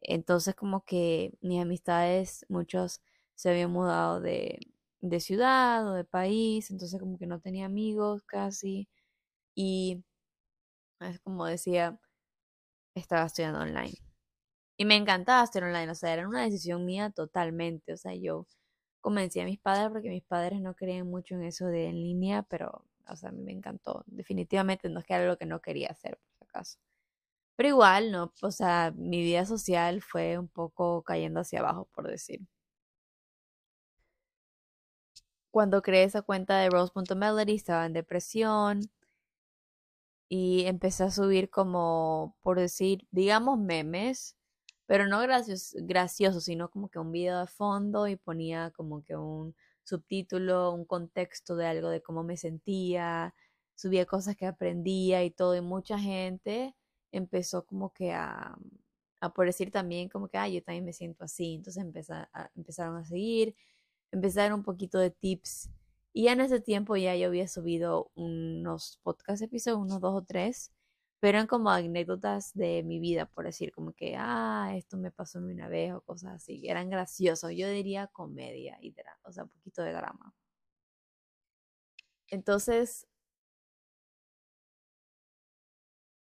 Entonces 0.02 0.54
como 0.54 0.84
que 0.84 1.32
mis 1.42 1.60
amistades, 1.62 2.46
muchos 2.48 3.02
se 3.34 3.50
habían 3.50 3.72
mudado 3.72 4.20
de, 4.20 4.60
de 5.00 5.20
ciudad 5.20 5.86
o 5.88 5.94
de 5.94 6.04
país, 6.04 6.70
entonces 6.70 7.00
como 7.00 7.18
que 7.18 7.26
no 7.26 7.40
tenía 7.40 7.66
amigos 7.66 8.22
casi. 8.24 8.88
Y 9.54 10.04
es 11.00 11.20
como 11.20 11.46
decía, 11.46 11.98
estaba 12.94 13.26
estudiando 13.26 13.60
online. 13.60 13.98
Y 14.78 14.84
me 14.86 14.96
encantaba 14.96 15.44
estudiar 15.44 15.70
online, 15.70 15.92
o 15.92 15.94
sea, 15.94 16.12
era 16.14 16.28
una 16.28 16.42
decisión 16.44 16.84
mía 16.84 17.10
totalmente, 17.10 17.94
o 17.94 17.96
sea, 17.96 18.14
yo 18.14 18.46
convencí 19.00 19.40
a 19.40 19.44
mis 19.44 19.58
padres 19.60 19.90
porque 19.90 20.10
mis 20.10 20.24
padres 20.24 20.60
no 20.60 20.74
creen 20.74 21.08
mucho 21.08 21.36
en 21.36 21.44
eso 21.44 21.66
de 21.66 21.86
en 21.86 21.96
línea, 21.96 22.42
pero, 22.44 22.84
o 23.08 23.16
sea, 23.16 23.30
a 23.30 23.32
mí 23.32 23.42
me 23.42 23.52
encantó. 23.52 24.04
Definitivamente 24.06 24.88
no 24.90 25.00
es 25.00 25.06
que 25.06 25.14
era 25.14 25.26
lo 25.26 25.38
que 25.38 25.46
no 25.46 25.60
quería 25.60 25.88
hacer, 25.90 26.18
por 26.18 26.32
si 26.38 26.44
acaso. 26.44 26.78
Pero 27.56 27.68
igual, 27.70 28.12
¿no? 28.12 28.32
O 28.42 28.50
sea, 28.50 28.92
mi 28.96 29.22
vida 29.22 29.46
social 29.46 30.02
fue 30.02 30.38
un 30.38 30.48
poco 30.48 31.02
cayendo 31.02 31.40
hacia 31.40 31.60
abajo, 31.60 31.88
por 31.94 32.08
decir. 32.08 32.40
Cuando 35.50 35.82
creé 35.82 36.04
esa 36.04 36.22
cuenta 36.22 36.58
de 36.58 36.68
Rose.melody 36.70 37.54
estaba 37.54 37.86
en 37.86 37.94
depresión 37.94 38.80
y 40.28 40.64
empecé 40.66 41.04
a 41.04 41.10
subir 41.10 41.50
como, 41.50 42.36
por 42.42 42.58
decir, 42.58 43.06
digamos 43.10 43.58
memes 43.58 44.36
pero 44.86 45.06
no 45.08 45.20
gracioso, 45.20 45.78
gracioso, 45.82 46.40
sino 46.40 46.70
como 46.70 46.88
que 46.88 46.98
un 46.98 47.12
video 47.12 47.40
de 47.40 47.46
fondo 47.48 48.06
y 48.08 48.16
ponía 48.16 48.70
como 48.70 49.02
que 49.02 49.16
un 49.16 49.54
subtítulo, 49.84 50.72
un 50.72 50.84
contexto 50.84 51.56
de 51.56 51.66
algo 51.66 51.90
de 51.90 52.02
cómo 52.02 52.22
me 52.22 52.36
sentía, 52.36 53.34
subía 53.74 54.06
cosas 54.06 54.36
que 54.36 54.46
aprendía 54.46 55.24
y 55.24 55.30
todo, 55.30 55.56
y 55.56 55.60
mucha 55.60 55.98
gente 55.98 56.74
empezó 57.12 57.66
como 57.66 57.92
que 57.92 58.12
a, 58.12 58.56
a 59.20 59.32
por 59.34 59.46
decir 59.46 59.70
también 59.72 60.08
como 60.08 60.28
que, 60.28 60.38
ah, 60.38 60.48
yo 60.48 60.62
también 60.62 60.84
me 60.84 60.92
siento 60.92 61.24
así, 61.24 61.54
entonces 61.54 61.84
empezaron 62.54 62.96
a 62.96 63.04
seguir, 63.04 63.56
empezaron 64.12 64.60
un 64.60 64.64
poquito 64.64 64.98
de 64.98 65.10
tips, 65.10 65.70
y 66.16 66.24
ya 66.24 66.32
en 66.32 66.40
ese 66.40 66.60
tiempo 66.60 66.96
ya 66.96 67.14
yo 67.14 67.26
había 67.28 67.46
subido 67.46 68.10
unos 68.14 68.98
podcast 69.02 69.42
episodios, 69.42 69.80
unos 69.82 70.00
dos 70.00 70.14
o 70.14 70.24
tres, 70.24 70.72
pero 71.20 71.36
eran 71.36 71.46
como 71.46 71.68
anécdotas 71.70 72.54
de 72.54 72.82
mi 72.84 72.98
vida, 73.00 73.26
por 73.26 73.44
decir, 73.44 73.70
como 73.70 73.92
que, 73.92 74.16
ah, 74.18 74.72
esto 74.76 74.96
me 74.96 75.10
pasó 75.10 75.40
una 75.40 75.68
vez 75.68 75.92
o 75.92 76.00
cosas 76.00 76.36
así, 76.36 76.66
eran 76.68 76.88
graciosos, 76.88 77.50
yo 77.54 77.68
diría 77.68 78.06
comedia 78.08 78.78
y 78.80 78.94
o 79.24 79.32
sea, 79.32 79.44
un 79.44 79.50
poquito 79.50 79.82
de 79.82 79.92
drama. 79.92 80.34
Entonces, 82.30 83.06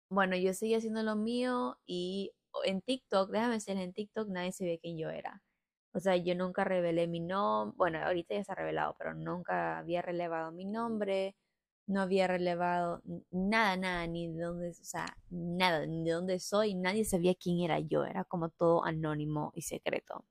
bueno, 0.08 0.34
yo 0.36 0.54
seguí 0.54 0.74
haciendo 0.74 1.02
lo 1.02 1.14
mío 1.16 1.78
y 1.86 2.32
en 2.64 2.80
TikTok, 2.82 3.30
déjame 3.30 3.54
decir, 3.54 3.76
en 3.76 3.92
TikTok 3.92 4.28
nadie 4.28 4.52
ve 4.64 4.78
quién 4.80 4.96
yo 4.98 5.10
era. 5.10 5.42
O 5.94 6.00
sea, 6.00 6.16
yo 6.16 6.34
nunca 6.34 6.64
revelé 6.64 7.06
mi 7.06 7.20
nombre, 7.20 7.74
bueno, 7.76 7.98
ahorita 8.04 8.34
ya 8.34 8.44
se 8.44 8.52
ha 8.52 8.56
revelado, 8.56 8.96
pero 8.98 9.14
nunca 9.14 9.78
había 9.78 10.02
relevado 10.02 10.50
mi 10.52 10.64
nombre, 10.64 11.36
no 11.86 12.00
había 12.02 12.26
relevado 12.26 13.02
nada, 13.30 13.76
nada, 13.76 14.06
ni 14.08 14.32
de 14.32 14.42
dónde, 14.42 14.70
o 14.70 14.74
sea, 14.74 15.16
nada, 15.30 15.86
ni 15.86 16.04
de 16.04 16.12
dónde 16.12 16.40
soy, 16.40 16.74
nadie 16.74 17.04
sabía 17.04 17.34
quién 17.36 17.60
era 17.60 17.78
yo, 17.80 18.04
era 18.04 18.24
como 18.24 18.50
todo 18.50 18.84
anónimo 18.84 19.52
y 19.54 19.62
secreto. 19.62 20.24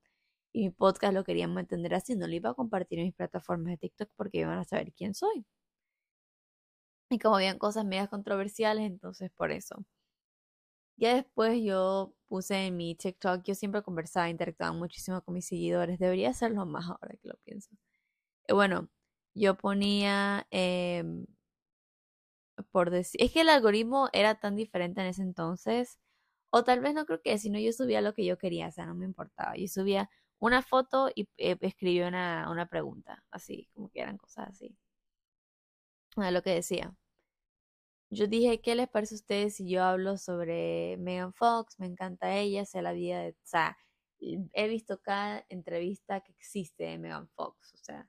Y 0.53 0.65
mi 0.65 0.69
podcast 0.71 1.13
lo 1.13 1.23
quería 1.23 1.47
mantener 1.47 1.95
así, 1.95 2.15
no 2.15 2.27
lo 2.27 2.33
iba 2.35 2.51
a 2.51 2.55
compartir 2.55 2.99
en 2.99 3.05
mis 3.05 3.15
plataformas 3.15 3.71
de 3.73 3.77
TikTok 3.77 4.09
porque 4.15 4.39
iban 4.39 4.59
a 4.59 4.65
saber 4.65 4.93
quién 4.93 5.13
soy. 5.15 5.45
Y 7.09 7.19
como 7.19 7.35
habían 7.37 7.57
cosas 7.59 7.85
medias 7.85 8.09
controversiales, 8.09 8.85
entonces 8.85 9.31
por 9.31 9.51
eso. 9.51 9.85
Ya 10.97 11.15
después 11.15 11.61
yo 11.63 12.13
puse 12.33 12.55
en 12.67 12.77
mi 12.77 12.95
TikTok, 12.95 13.43
yo 13.43 13.53
siempre 13.55 13.83
conversaba, 13.83 14.27
interactuaba 14.29 14.73
muchísimo 14.73 15.21
con 15.23 15.35
mis 15.35 15.45
seguidores, 15.47 15.99
debería 15.99 16.31
hacerlo 16.31 16.65
más 16.65 16.87
ahora 16.89 17.15
que 17.21 17.27
lo 17.29 17.35
pienso 17.45 17.69
Eh, 18.47 18.53
bueno, 18.53 18.89
yo 19.35 19.55
ponía, 19.57 20.47
em, 20.51 21.25
por 22.71 22.89
decir, 22.91 23.21
es 23.21 23.31
que 23.31 23.41
el 23.41 23.49
algoritmo 23.49 24.09
era 24.13 24.35
tan 24.35 24.55
diferente 24.55 25.01
en 25.01 25.07
ese 25.07 25.21
entonces, 25.23 25.99
o 26.51 26.63
tal 26.63 26.81
vez 26.81 26.93
no 26.93 27.05
creo 27.05 27.21
que, 27.21 27.37
sino 27.39 27.59
yo 27.59 27.73
subía 27.73 28.01
lo 28.01 28.13
que 28.13 28.25
yo 28.25 28.37
quería, 28.37 28.67
o 28.69 28.71
sea, 28.71 28.85
no 28.85 28.95
me 28.95 29.05
importaba. 29.05 29.55
Yo 29.57 29.67
subía 29.67 30.09
una 30.39 30.61
foto 30.61 31.09
y 31.15 31.27
eh, 31.37 31.57
escribía 31.61 32.07
una, 32.07 32.49
una 32.51 32.67
pregunta, 32.67 33.23
así, 33.31 33.69
como 33.73 33.89
que 33.91 34.01
eran 34.01 34.17
cosas 34.17 34.49
así. 34.49 34.75
A 36.17 36.31
lo 36.31 36.41
que 36.41 36.49
decía. 36.51 36.95
Yo 38.13 38.27
dije, 38.27 38.61
¿qué 38.61 38.75
les 38.75 38.87
parece 38.89 39.15
a 39.15 39.17
ustedes 39.17 39.55
si 39.55 39.67
yo 39.67 39.83
hablo 39.83 40.17
sobre 40.17 40.97
Megan 40.97 41.33
Fox? 41.33 41.79
Me 41.79 41.87
encanta 41.87 42.35
ella, 42.37 42.63
sé 42.65 42.81
la 42.83 42.93
vida 42.93 43.21
de... 43.21 43.31
O 43.31 43.35
sea, 43.43 43.75
he 44.19 44.67
visto 44.67 45.01
cada 45.01 45.43
entrevista 45.49 46.21
que 46.21 46.31
existe 46.33 46.83
de 46.83 46.97
Megan 46.99 47.27
Fox, 47.29 47.73
o 47.73 47.77
sea, 47.77 48.07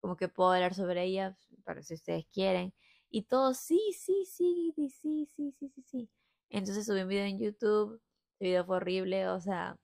como 0.00 0.16
que 0.16 0.28
puedo 0.28 0.52
hablar 0.52 0.74
sobre 0.74 1.04
ella, 1.04 1.36
para 1.64 1.82
si 1.82 1.94
ustedes 1.94 2.26
quieren. 2.32 2.74
Y 3.10 3.22
todo, 3.24 3.54
sí, 3.54 3.80
sí, 3.98 4.24
sí, 4.26 4.72
sí, 4.76 4.88
sí, 4.90 5.26
sí, 5.26 5.52
sí, 5.58 5.68
sí, 5.70 5.82
sí. 5.82 6.10
Entonces 6.50 6.86
subí 6.86 7.02
un 7.02 7.08
video 7.08 7.24
en 7.26 7.38
YouTube, 7.40 8.00
el 8.40 8.48
video 8.48 8.64
fue 8.66 8.76
horrible, 8.78 9.28
o 9.30 9.40
sea, 9.40 9.78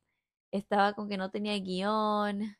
estaba 0.53 0.95
con 0.95 1.09
que 1.09 1.19
no 1.19 1.31
tenía 1.33 1.59
guion, 1.59 2.57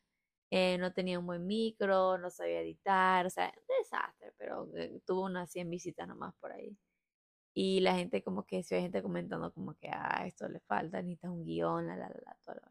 eh, 0.51 0.77
no 0.79 0.93
tenía 0.93 1.19
un 1.19 1.27
buen 1.27 1.47
micro, 1.47 2.17
no 2.19 2.29
sabía 2.31 2.61
editar, 2.61 3.25
o 3.27 3.29
sea, 3.31 3.53
un 3.57 3.63
desastre, 3.79 4.33
pero 4.37 4.69
eh, 4.77 5.01
tuvo 5.05 5.23
unas 5.25 5.51
100 5.51 5.69
visitas 5.69 6.07
nomás 6.07 6.35
por 6.41 6.51
ahí. 6.53 6.77
Y 7.59 7.79
la 7.79 7.95
gente 7.95 8.21
como 8.23 8.45
que, 8.45 8.61
si 8.61 8.75
hay 8.75 8.83
gente 8.83 9.01
comentando 9.01 9.51
como 9.51 9.73
que, 9.79 9.89
ah, 9.89 10.25
esto 10.27 10.47
le 10.47 10.59
falta, 10.61 11.01
necesitas 11.01 11.31
un 11.31 11.43
guion, 11.43 11.87
la, 11.87 11.95
la, 11.97 12.07
la, 12.09 12.37
todo 12.45 12.55
lo 12.55 12.61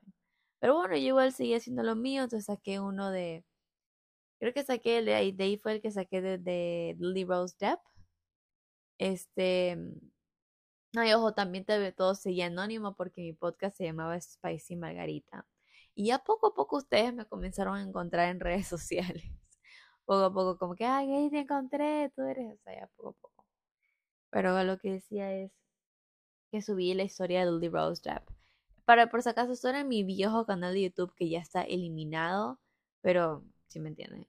Pero 0.60 0.76
bueno, 0.76 0.94
yo 0.96 1.08
igual 1.08 1.32
seguí 1.32 1.54
haciendo 1.54 1.82
lo 1.82 1.96
mío, 1.96 2.22
entonces 2.22 2.46
saqué 2.46 2.78
uno 2.80 3.10
de, 3.10 3.44
creo 4.38 4.52
que 4.54 4.64
saqué, 4.64 5.02
de 5.02 5.14
ahí, 5.14 5.32
de 5.32 5.44
ahí 5.44 5.58
fue 5.58 5.72
el 5.74 5.82
que 5.82 5.90
saqué 5.90 6.20
de, 6.22 6.38
de 6.38 6.96
Lily 7.00 7.24
Rose 7.24 7.56
Depp. 7.58 7.80
Este, 8.98 9.76
no, 10.92 11.04
y 11.04 11.12
ojo, 11.12 11.34
también 11.34 11.64
te, 11.64 11.92
todo 11.92 12.14
seguía 12.14 12.46
anónimo 12.46 12.94
porque 12.96 13.22
mi 13.22 13.32
podcast 13.32 13.76
se 13.76 13.84
llamaba 13.84 14.20
Spicy 14.20 14.76
Margarita. 14.76 15.46
Y 15.94 16.06
ya 16.08 16.18
poco 16.20 16.48
a 16.48 16.54
poco 16.54 16.76
ustedes 16.76 17.12
me 17.14 17.26
comenzaron 17.26 17.76
a 17.76 17.82
encontrar 17.82 18.28
en 18.30 18.40
redes 18.40 18.68
sociales. 18.68 19.24
Poco 20.04 20.24
a 20.24 20.32
poco, 20.32 20.58
como 20.58 20.76
que, 20.76 20.84
ay, 20.84 21.30
te 21.30 21.40
encontré, 21.40 22.12
tú 22.16 22.22
eres, 22.22 22.58
o 22.66 22.70
ya 22.70 22.88
poco 22.96 23.10
a 23.10 23.12
poco. 23.14 23.35
Pero 24.36 24.62
lo 24.64 24.76
que 24.76 24.92
decía 24.92 25.32
es 25.32 25.50
que 26.50 26.60
subí 26.60 26.92
la 26.92 27.04
historia 27.04 27.42
de 27.42 27.50
Lily 27.50 27.70
Rose 27.70 28.02
Depp. 28.04 28.28
Para, 28.84 29.08
por 29.08 29.22
si 29.22 29.30
acaso, 29.30 29.52
esto 29.52 29.70
era 29.70 29.82
mi 29.82 30.02
viejo 30.04 30.44
canal 30.44 30.74
de 30.74 30.82
YouTube 30.82 31.14
que 31.14 31.30
ya 31.30 31.38
está 31.38 31.62
eliminado, 31.62 32.60
pero 33.00 33.42
si 33.68 33.80
me 33.80 33.88
entienden. 33.88 34.26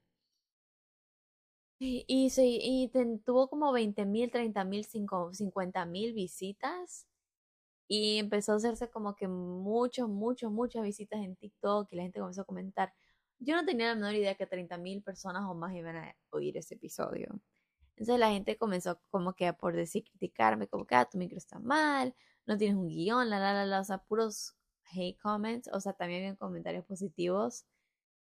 Y, 1.77 2.05
y, 2.07 2.89
tuvo 3.25 3.49
como 3.49 3.73
20 3.73 4.05
mil, 4.05 4.31
30 4.31 4.63
mil, 4.63 4.85
50 4.85 5.85
mil 5.85 6.13
visitas. 6.13 7.05
Y 7.89 8.19
empezó 8.19 8.53
a 8.53 8.55
hacerse 8.55 8.89
como 8.89 9.13
que 9.13 9.27
muchos, 9.27 10.07
muchos, 10.07 10.49
muchas 10.53 10.83
visitas 10.83 11.19
en 11.19 11.35
TikTok 11.35 11.91
y 11.91 11.97
la 11.97 12.03
gente 12.03 12.21
comenzó 12.21 12.43
a 12.43 12.45
comentar. 12.45 12.93
Yo 13.39 13.57
no 13.57 13.65
tenía 13.65 13.87
la 13.87 13.95
menor 13.95 14.15
idea 14.15 14.35
que 14.35 14.47
30 14.47 14.77
mil 14.77 15.03
personas 15.03 15.43
o 15.49 15.53
más 15.53 15.75
iban 15.75 15.97
a 15.97 16.15
oír 16.29 16.55
ese 16.55 16.75
episodio. 16.75 17.41
Entonces 17.97 18.19
la 18.19 18.29
gente 18.29 18.57
comenzó 18.57 18.99
como 19.09 19.33
que 19.33 19.51
por 19.53 19.75
decir, 19.75 20.03
criticarme, 20.03 20.67
como 20.67 20.85
que 20.85 20.95
ah, 20.95 21.05
tu 21.05 21.17
micro 21.17 21.37
está 21.37 21.59
mal, 21.59 22.15
no 22.45 22.57
tienes 22.57 22.77
un 22.77 22.87
guion, 22.89 23.29
la, 23.29 23.39
la, 23.39 23.53
la, 23.53 23.65
la, 23.65 23.81
o 23.81 23.83
sea, 23.83 23.97
puros 23.99 24.55
hate 24.93 25.17
comments, 25.19 25.69
o 25.73 25.79
sea, 25.81 25.93
también 25.93 26.23
había 26.23 26.35
comentarios 26.37 26.85
positivos. 26.85 27.65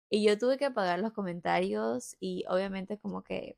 Y 0.09 0.25
yo 0.25 0.37
tuve 0.39 0.57
que 0.57 0.65
apagar 0.65 0.99
los 0.99 1.13
comentarios 1.13 2.15
y 2.19 2.45
obviamente 2.49 2.97
como 2.99 3.23
que 3.23 3.57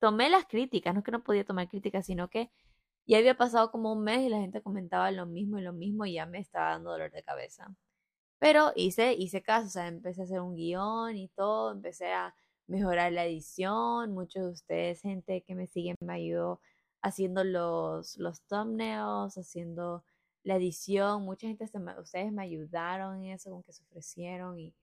tomé 0.00 0.30
las 0.30 0.46
críticas, 0.46 0.94
no 0.94 1.00
es 1.00 1.04
que 1.04 1.12
no 1.12 1.22
podía 1.24 1.44
tomar 1.44 1.68
críticas, 1.68 2.06
sino 2.06 2.28
que 2.30 2.50
ya 3.06 3.18
había 3.18 3.36
pasado 3.36 3.70
como 3.72 3.92
un 3.92 4.04
mes 4.04 4.20
y 4.22 4.28
la 4.28 4.38
gente 4.40 4.62
comentaba 4.62 5.10
lo 5.10 5.26
mismo 5.26 5.58
y 5.58 5.62
lo 5.62 5.72
mismo 5.72 6.06
y 6.06 6.14
ya 6.14 6.26
me 6.26 6.38
estaba 6.38 6.70
dando 6.70 6.90
dolor 6.92 7.10
de 7.12 7.22
cabeza. 7.22 7.74
Pero 8.38 8.72
hice, 8.76 9.14
hice 9.14 9.42
caso, 9.42 9.66
o 9.68 9.70
sea, 9.70 9.88
empecé 9.88 10.22
a 10.22 10.24
hacer 10.24 10.40
un 10.40 10.56
guion 10.56 11.16
y 11.16 11.28
todo, 11.28 11.72
empecé 11.72 12.12
a 12.12 12.34
mejorar 12.70 13.12
la 13.12 13.26
edición, 13.26 14.12
muchos 14.12 14.44
de 14.44 14.50
ustedes, 14.50 15.02
gente 15.02 15.42
que 15.42 15.54
me 15.54 15.66
siguen, 15.66 15.96
me 16.00 16.14
ayudó 16.14 16.60
haciendo 17.02 17.44
los, 17.44 18.16
los 18.18 18.42
thumbnails, 18.42 19.36
haciendo 19.38 20.04
la 20.44 20.56
edición, 20.56 21.22
mucha 21.24 21.46
gente, 21.48 21.64
ustedes 21.64 22.32
me 22.32 22.42
ayudaron 22.42 23.22
en 23.24 23.32
eso, 23.32 23.50
con 23.50 23.62
que 23.62 23.72
se 23.72 23.82
ofrecieron 23.84 24.58
y 24.58 24.74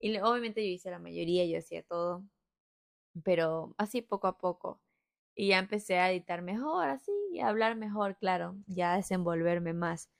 y 0.00 0.16
obviamente 0.18 0.62
yo 0.62 0.72
hice 0.72 0.90
la 0.90 0.98
mayoría, 0.98 1.44
yo 1.46 1.58
hacía 1.58 1.82
todo, 1.82 2.24
pero 3.24 3.74
así 3.78 4.02
poco 4.02 4.26
a 4.28 4.38
poco. 4.38 4.80
Y 5.34 5.48
ya 5.48 5.58
empecé 5.58 5.98
a 5.98 6.10
editar 6.12 6.42
mejor, 6.42 6.88
así, 6.88 7.12
y 7.32 7.40
a 7.40 7.48
hablar 7.48 7.76
mejor, 7.76 8.16
claro, 8.18 8.56
ya 8.66 8.94
a 8.94 8.96
desenvolverme 8.98 9.72
más. 9.72 10.10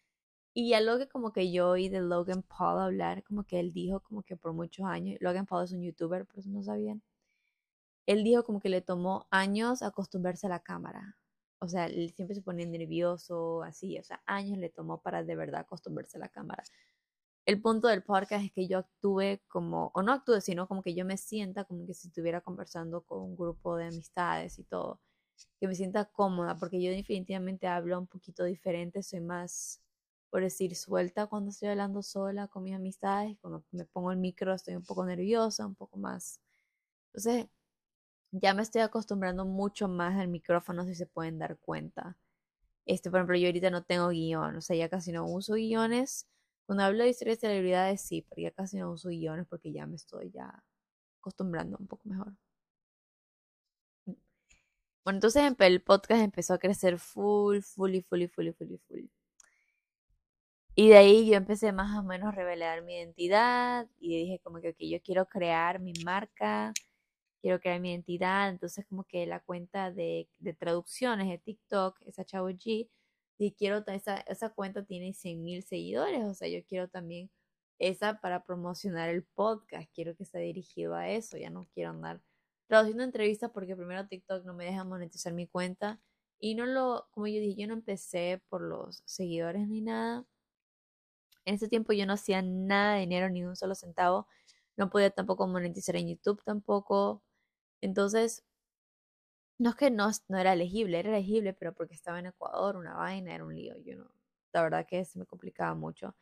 Y 0.61 0.75
algo 0.75 0.99
que 0.99 1.07
como 1.09 1.33
que 1.33 1.53
yo 1.53 1.69
oí 1.71 1.89
de 1.89 2.01
Logan 2.01 2.43
Paul 2.43 2.81
hablar, 2.81 3.23
como 3.23 3.45
que 3.45 3.61
él 3.61 3.73
dijo 3.73 4.01
como 4.01 4.25
que 4.25 4.37
por 4.37 4.53
muchos 4.55 4.87
años, 4.87 5.17
Logan 5.21 5.47
Paul 5.47 5.63
es 5.65 5.73
un 5.73 5.83
youtuber, 5.83 6.27
por 6.27 6.41
eso 6.41 6.51
no 6.51 6.65
sabían, 6.65 7.01
él 8.07 8.25
dijo 8.25 8.43
como 8.45 8.59
que 8.59 8.69
le 8.69 8.81
tomó 8.81 9.29
años 9.31 9.83
acostumbrarse 9.83 10.49
a 10.49 10.51
la 10.51 10.61
cámara. 10.61 11.17
O 11.61 11.69
sea, 11.69 11.87
él 11.87 12.13
siempre 12.13 12.35
se 12.35 12.43
ponía 12.43 12.67
nervioso, 12.67 13.63
así, 13.63 13.99
o 13.99 14.03
sea, 14.03 14.21
años 14.27 14.59
le 14.59 14.69
tomó 14.69 15.01
para 15.01 15.23
de 15.23 15.37
verdad 15.37 15.61
acostumbrarse 15.61 16.19
a 16.19 16.21
la 16.21 16.29
cámara 16.29 16.65
el 17.49 17.63
punto 17.63 17.89
del 17.89 18.03
podcast 18.03 18.45
es 18.45 18.53
que 18.53 18.69
yo 18.69 18.79
actúe 18.79 19.41
como, 19.49 19.91
o 19.95 20.03
no 20.03 20.13
actúe, 20.13 20.43
sino 20.43 20.69
como 20.69 20.83
que 20.83 20.95
yo 20.95 21.07
me 21.07 21.17
sienta 21.17 21.65
como 21.65 21.87
que 21.87 21.95
si 21.95 22.09
estuviera 22.09 22.43
conversando 22.43 23.01
con 23.03 23.23
un 23.23 23.37
grupo 23.37 23.77
de 23.77 23.87
amistades 23.87 24.59
y 24.59 24.65
todo, 24.65 25.01
que 25.59 25.67
me 25.67 25.75
sienta 25.75 26.05
cómoda, 26.05 26.59
porque 26.59 26.83
yo 26.83 26.91
definitivamente 26.91 27.67
hablo 27.67 27.99
un 27.99 28.07
poquito 28.07 28.45
diferente, 28.45 29.03
soy 29.03 29.21
más, 29.21 29.81
por 30.31 30.43
decir, 30.43 30.75
suelta 30.77 31.27
cuando 31.27 31.51
estoy 31.51 31.69
hablando 31.69 32.03
sola 32.03 32.49
con 32.49 32.65
mis 32.65 32.75
amistades, 32.75 33.37
cuando 33.41 33.65
me 33.73 33.85
pongo 33.87 34.13
el 34.13 34.19
micro 34.19 34.55
estoy 34.55 34.77
un 34.77 34.85
poco 34.85 35.05
nerviosa, 35.07 35.67
un 35.67 35.75
poco 35.75 35.99
más. 35.99 36.41
Entonces, 37.09 37.49
ya 38.33 38.55
me 38.55 38.63
estoy 38.63 38.83
acostumbrando 38.83 39.45
mucho 39.47 39.89
más 39.89 40.19
al 40.19 40.29
micrófono, 40.29 40.85
si 40.87 40.95
se 40.95 41.07
pueden 41.07 41.39
dar 41.39 41.59
cuenta. 41.59 42.17
Este, 42.87 43.11
por 43.11 43.21
ejemplo, 43.21 43.37
yo 43.39 43.49
ahorita 43.49 43.71
no 43.71 43.85
tengo 43.85 44.09
guion, 44.11 44.57
o 44.57 44.61
sea, 44.63 44.77
ya 44.77 44.89
casi 44.89 45.13
no 45.13 45.27
uso 45.27 45.55
guiones 45.55 46.27
cuando 46.69 46.85
hablo 46.85 47.05
de 47.05 47.09
historias 47.11 47.41
de 47.41 47.49
celebridades, 47.49 48.03
sí, 48.03 48.27
pero 48.29 48.43
ya 48.43 48.51
casi 48.51 48.77
no 48.77 48.93
uso 48.93 49.09
guiones 49.09 49.47
porque 49.49 49.73
ya 49.73 49.87
me 49.87 49.97
estoy 49.97 50.31
ya 50.31 50.63
acostumbrando 51.19 51.79
un 51.81 51.87
poco 51.87 52.09
mejor. 52.11 52.35
Bueno, 55.05 55.17
entonces 55.17 55.43
el 55.59 55.83
podcast 55.83 56.23
empezó 56.23 56.55
a 56.55 56.59
crecer 56.59 56.99
full, 56.99 57.61
full 57.63 57.95
y 57.95 58.03
full 58.03 58.23
y 58.23 58.29
full 58.29 58.49
y 58.49 58.53
full 58.53 58.71
y 58.73 58.79
full. 58.79 59.01
Y 60.81 60.91
de 60.91 60.97
ahí 60.97 61.29
yo 61.29 61.35
empecé 61.35 61.73
más 61.73 61.99
o 61.99 62.05
menos 62.05 62.29
a 62.29 62.31
revelar 62.31 62.83
mi 62.83 62.95
identidad 62.95 63.89
y 63.99 64.17
dije 64.17 64.39
como 64.45 64.61
que 64.61 64.75
yo 64.89 65.03
quiero 65.03 65.27
crear 65.27 65.81
mi 65.81 65.93
marca, 66.05 66.73
quiero 67.43 67.61
crear 67.61 67.81
mi 67.81 67.91
identidad. 67.93 68.49
Entonces 68.51 68.87
como 68.89 69.05
que 69.05 69.27
la 69.27 69.41
cuenta 69.41 69.91
de, 69.93 70.29
de 70.39 70.55
traducciones 70.55 71.29
de 71.29 71.39
TikTok, 71.39 71.99
esa 72.07 72.25
Chavo 72.25 72.51
G, 72.51 72.89
y 73.39 73.53
quiero, 73.55 73.85
esa, 73.89 74.19
esa 74.21 74.51
cuenta 74.51 74.85
tiene 74.85 75.15
100 75.15 75.43
mil 75.45 75.63
seguidores, 75.65 76.25
o 76.25 76.35
sea, 76.35 76.49
yo 76.49 76.65
quiero 76.67 76.89
también 76.89 77.31
esa 77.81 78.21
para 78.21 78.45
promocionar 78.45 79.09
el 79.11 79.25
podcast, 79.25 79.91
quiero 79.95 80.17
que 80.17 80.25
esté 80.25 80.39
dirigido 80.41 80.95
a 80.97 81.09
eso, 81.11 81.37
ya 81.39 81.51
no 81.51 81.69
quiero 81.75 81.91
andar 81.91 82.23
traduciendo 82.69 83.05
entrevistas 83.05 83.51
porque 83.53 83.77
primero 83.77 84.07
TikTok 84.09 84.45
no 84.45 84.55
me 84.55 84.65
deja 84.67 84.85
monetizar 84.85 85.33
mi 85.35 85.47
cuenta 85.49 86.01
y 86.41 86.55
no 86.57 86.67
lo, 86.67 87.09
como 87.13 87.27
yo 87.29 87.41
dije, 87.41 87.63
yo 87.63 87.69
no 87.69 87.75
empecé 87.75 88.43
por 88.49 88.63
los 88.63 89.03
seguidores 89.07 89.69
ni 89.69 89.81
nada. 89.83 90.25
En 91.45 91.55
ese 91.57 91.69
tiempo 91.69 91.93
yo 91.93 92.07
no 92.07 92.15
hacía 92.15 92.43
nada 92.43 92.95
de 92.95 93.01
dinero, 93.01 93.31
ni 93.31 93.45
un 93.45 93.57
solo 93.57 93.75
centavo. 93.75 94.27
No 94.77 94.91
podía 94.91 95.11
tampoco 95.11 95.47
monetizar 95.47 95.97
en 95.97 96.09
YouTube 96.09 96.43
tampoco. 96.45 97.23
Entonces, 97.81 98.45
no 99.59 99.71
es 99.71 99.77
que 99.77 99.91
no, 99.91 100.11
no 100.29 100.39
era 100.39 100.53
elegible, 100.53 100.99
era 100.99 101.11
elegible, 101.11 101.53
pero 101.55 101.75
porque 101.75 101.95
estaba 101.95 102.19
en 102.19 102.27
Ecuador, 102.27 102.77
una 102.77 102.95
vaina, 102.95 103.35
era 103.35 103.45
un 103.45 103.55
lío. 103.55 103.77
Yo 103.79 103.97
no, 103.97 104.11
la 104.53 104.63
verdad 104.63 104.87
que 104.87 105.05
se 105.05 105.19
me 105.19 105.27
complicaba 105.27 105.75
mucho. 105.75 106.15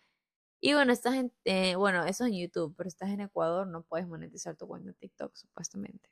Y 0.61 0.75
bueno, 0.75 0.93
estás 0.93 1.15
en, 1.17 1.33
eh, 1.45 1.77
bueno, 1.77 2.05
eso 2.07 2.25
es 2.27 2.33
en 2.33 2.39
YouTube, 2.41 2.75
pero 2.77 2.89
estás 2.89 3.11
en 3.11 3.21
Ecuador, 3.21 3.67
no 3.67 3.83
puedes 3.83 4.09
monetizar 4.09 4.57
tu 4.57 4.67
cuenta 4.69 4.89
de 4.91 4.95
TikTok, 4.95 5.35
supuestamente. 5.37 6.11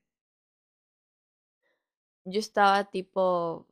Yo 2.27 2.39
estaba 2.41 2.85
tipo 2.91 3.67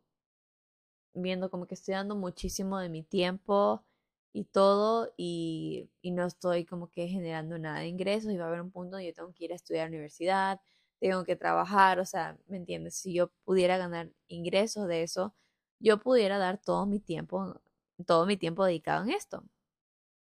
viendo 1.14 1.50
como 1.50 1.66
que 1.66 1.74
estoy 1.74 1.94
dando 1.94 2.16
muchísimo 2.16 2.78
de 2.78 2.88
mi 2.88 3.02
tiempo 3.02 3.84
y 4.32 4.44
todo 4.44 5.12
y, 5.16 5.90
y 6.02 6.10
no 6.12 6.26
estoy 6.26 6.64
como 6.64 6.90
que 6.90 7.08
generando 7.08 7.58
nada 7.58 7.80
de 7.80 7.88
ingresos 7.88 8.32
y 8.32 8.36
va 8.38 8.44
a 8.46 8.48
haber 8.48 8.60
un 8.62 8.70
punto 8.70 8.92
donde 8.96 9.06
yo 9.08 9.14
tengo 9.14 9.32
que 9.34 9.44
ir 9.44 9.52
a 9.52 9.56
estudiar 9.56 9.82
a 9.86 9.86
la 9.86 9.90
universidad, 9.96 10.60
tengo 11.00 11.24
que 11.24 11.36
trabajar, 11.36 11.98
o 12.00 12.04
sea, 12.06 12.38
¿me 12.48 12.56
entiendes? 12.58 12.94
Si 12.96 13.12
yo 13.14 13.30
pudiera 13.44 13.76
ganar 13.78 14.10
ingresos 14.28 14.88
de 14.88 15.02
eso, 15.02 15.34
yo 15.80 15.98
pudiera 16.00 16.38
dar 16.38 16.58
todo 16.62 16.86
mi 16.86 17.00
tiempo, 17.00 17.60
todo 18.06 18.26
mi 18.26 18.36
tiempo 18.36 18.64
dedicado 18.64 19.04
en 19.04 19.10
esto. 19.10 19.44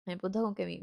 Me 0.05 0.17
punto 0.17 0.41
con 0.43 0.55
que 0.55 0.65
mi, 0.65 0.79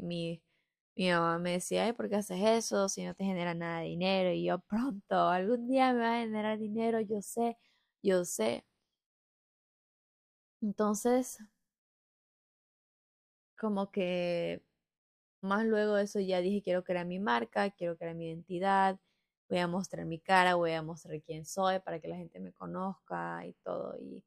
mi 0.95 1.09
mamá 1.11 1.37
me 1.39 1.51
decía, 1.53 1.85
ay, 1.85 1.93
¿por 1.93 2.09
qué 2.09 2.17
haces 2.17 2.39
eso 2.43 2.89
si 2.89 3.03
no 3.05 3.15
te 3.15 3.23
genera 3.25 3.53
nada 3.55 3.79
de 3.81 3.87
dinero? 3.87 4.31
Y 4.31 4.45
yo, 4.45 4.59
pronto, 4.59 5.15
algún 5.29 5.67
día 5.67 5.93
me 5.93 5.99
va 6.01 6.17
a 6.17 6.21
generar 6.21 6.59
dinero, 6.59 7.01
yo 7.01 7.21
sé, 7.21 7.57
yo 8.03 8.25
sé. 8.25 8.65
Entonces, 10.61 11.37
como 13.61 13.91
que 13.91 14.63
más 15.41 15.65
luego 15.65 15.95
de 15.95 16.05
eso 16.05 16.19
ya 16.19 16.41
dije, 16.41 16.63
quiero 16.63 16.83
crear 16.83 17.05
mi 17.05 17.19
marca, 17.19 17.69
quiero 17.69 17.95
crear 17.95 18.15
mi 18.15 18.27
identidad, 18.27 18.99
voy 19.49 19.59
a 19.59 19.67
mostrar 19.67 20.05
mi 20.07 20.19
cara, 20.19 20.55
voy 20.55 20.71
a 20.71 20.81
mostrar 20.81 21.21
quién 21.21 21.45
soy 21.45 21.79
para 21.79 21.99
que 21.99 22.07
la 22.07 22.17
gente 22.17 22.39
me 22.39 22.53
conozca 22.53 23.45
y 23.45 23.53
todo. 23.63 23.95
Y, 23.99 24.23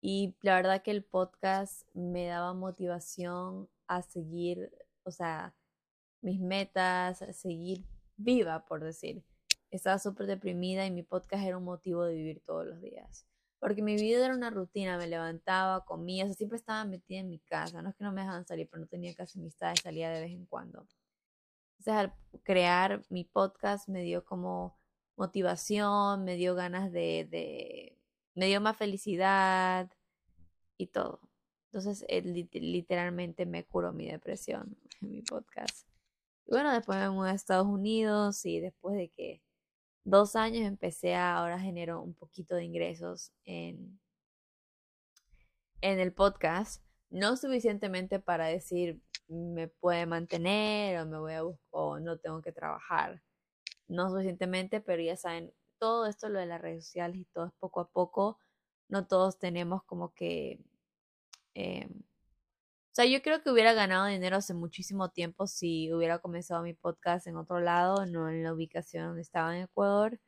y 0.00 0.34
la 0.42 0.56
verdad 0.56 0.82
que 0.82 0.90
el 0.90 1.04
podcast 1.04 1.82
me 1.94 2.26
daba 2.26 2.52
motivación 2.52 3.68
a 3.86 4.02
seguir, 4.02 4.72
o 5.04 5.12
sea, 5.12 5.54
mis 6.20 6.40
metas, 6.40 7.22
a 7.22 7.32
seguir 7.32 7.86
viva, 8.16 8.66
por 8.66 8.82
decir. 8.82 9.22
Estaba 9.70 10.00
súper 10.00 10.26
deprimida 10.26 10.84
y 10.86 10.90
mi 10.90 11.04
podcast 11.04 11.44
era 11.44 11.56
un 11.56 11.64
motivo 11.64 12.04
de 12.04 12.14
vivir 12.14 12.42
todos 12.44 12.66
los 12.66 12.80
días. 12.82 13.29
Porque 13.60 13.82
mi 13.82 13.94
vida 13.96 14.24
era 14.24 14.34
una 14.34 14.50
rutina, 14.50 14.96
me 14.98 15.06
levantaba, 15.06 15.84
comía, 15.84 16.24
o 16.24 16.26
sea, 16.28 16.34
siempre 16.34 16.56
estaba 16.56 16.84
metida 16.84 17.20
en 17.20 17.28
mi 17.28 17.38
casa. 17.38 17.82
No 17.82 17.90
es 17.90 17.94
que 17.94 18.04
no 18.04 18.12
me 18.12 18.22
dejaban 18.22 18.46
salir, 18.46 18.68
pero 18.70 18.80
no 18.80 18.88
tenía 18.88 19.14
casi 19.14 19.38
amistades, 19.38 19.80
salía 19.82 20.10
de 20.10 20.22
vez 20.22 20.32
en 20.32 20.46
cuando. 20.46 20.86
Entonces, 21.78 21.94
al 21.94 22.14
crear 22.42 23.02
mi 23.10 23.24
podcast 23.24 23.88
me 23.88 24.02
dio 24.02 24.24
como 24.24 24.78
motivación, 25.16 26.24
me 26.24 26.36
dio 26.36 26.54
ganas 26.54 26.90
de, 26.90 27.28
de 27.30 27.98
me 28.34 28.46
dio 28.46 28.60
más 28.60 28.76
felicidad 28.76 29.90
y 30.78 30.86
todo. 30.88 31.20
Entonces, 31.72 32.04
literalmente 32.52 33.46
me 33.46 33.64
curó 33.64 33.92
mi 33.92 34.10
depresión 34.10 34.76
en 35.00 35.10
mi 35.10 35.22
podcast. 35.22 35.86
Y 36.46 36.52
bueno, 36.52 36.72
después 36.72 36.98
me 36.98 37.10
mudé 37.10 37.30
a 37.30 37.34
Estados 37.34 37.66
Unidos 37.66 38.44
y 38.44 38.58
después 38.60 38.96
de 38.96 39.08
que 39.10 39.42
dos 40.04 40.36
años 40.36 40.66
empecé 40.66 41.14
a, 41.14 41.36
ahora 41.38 41.58
genero 41.58 42.02
un 42.02 42.14
poquito 42.14 42.54
de 42.54 42.64
ingresos 42.64 43.32
en, 43.44 44.00
en 45.80 46.00
el 46.00 46.12
podcast. 46.12 46.82
No 47.10 47.36
suficientemente 47.36 48.20
para 48.20 48.46
decir, 48.46 49.00
me 49.28 49.68
puede 49.68 50.06
mantener 50.06 50.98
o 51.00 51.06
me 51.06 51.18
voy 51.18 51.32
a 51.34 51.42
buscar 51.42 51.60
o 51.70 52.00
no 52.00 52.18
tengo 52.18 52.40
que 52.42 52.52
trabajar. 52.52 53.22
No 53.88 54.10
suficientemente, 54.10 54.80
pero 54.80 55.02
ya 55.02 55.16
saben, 55.16 55.52
todo 55.78 56.06
esto, 56.06 56.28
lo 56.28 56.38
de 56.38 56.46
las 56.46 56.60
redes 56.60 56.86
sociales 56.86 57.20
y 57.20 57.24
todo 57.26 57.46
es 57.46 57.52
poco 57.58 57.80
a 57.80 57.88
poco. 57.88 58.38
No 58.88 59.06
todos 59.06 59.38
tenemos 59.38 59.82
como 59.84 60.12
que... 60.14 60.60
Eh, 61.54 61.88
o 62.92 62.94
sea, 62.94 63.04
yo 63.06 63.22
creo 63.22 63.42
que 63.42 63.50
hubiera 63.50 63.72
ganado 63.72 64.06
dinero 64.06 64.36
hace 64.36 64.54
muchísimo 64.54 65.10
tiempo 65.10 65.46
si 65.46 65.92
hubiera 65.92 66.18
comenzado 66.18 66.62
mi 66.62 66.74
podcast 66.74 67.26
en 67.28 67.36
otro 67.36 67.60
lado, 67.60 68.04
no 68.06 68.28
en 68.28 68.42
la 68.42 68.52
ubicación 68.52 69.06
donde 69.06 69.22
estaba 69.22 69.56
en 69.56 69.64
Ecuador, 69.64 70.20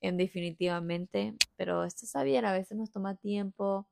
en 0.00 0.16
definitivamente. 0.18 1.34
Pero 1.56 1.84
esto 1.84 2.06
sabía, 2.06 2.40
a 2.48 2.52
veces 2.52 2.76
nos 2.78 2.92
toma 2.92 3.16
tiempo 3.16 3.88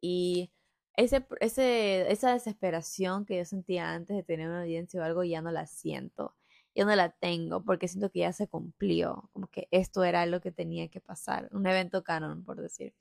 y 0.00 0.52
ese, 0.96 1.26
ese, 1.40 2.10
esa 2.12 2.32
desesperación 2.32 3.24
que 3.24 3.38
yo 3.38 3.44
sentía 3.44 3.92
antes 3.92 4.16
de 4.16 4.22
tener 4.24 4.48
una 4.48 4.62
audiencia 4.62 5.00
o 5.00 5.04
algo, 5.04 5.24
ya 5.24 5.40
no 5.42 5.50
la 5.52 5.66
siento. 5.66 6.36
Ya 6.74 6.84
no 6.84 6.94
la 6.96 7.10
tengo 7.10 7.62
porque 7.64 7.88
siento 7.88 8.10
que 8.10 8.20
ya 8.20 8.32
se 8.32 8.48
cumplió, 8.48 9.28
como 9.32 9.46
que 9.48 9.68
esto 9.70 10.04
era 10.04 10.26
lo 10.26 10.40
que 10.40 10.52
tenía 10.52 10.88
que 10.88 11.00
pasar, 11.00 11.48
un 11.52 11.66
evento 11.66 12.02
canon, 12.02 12.44
por 12.44 12.60
decir. 12.62 12.94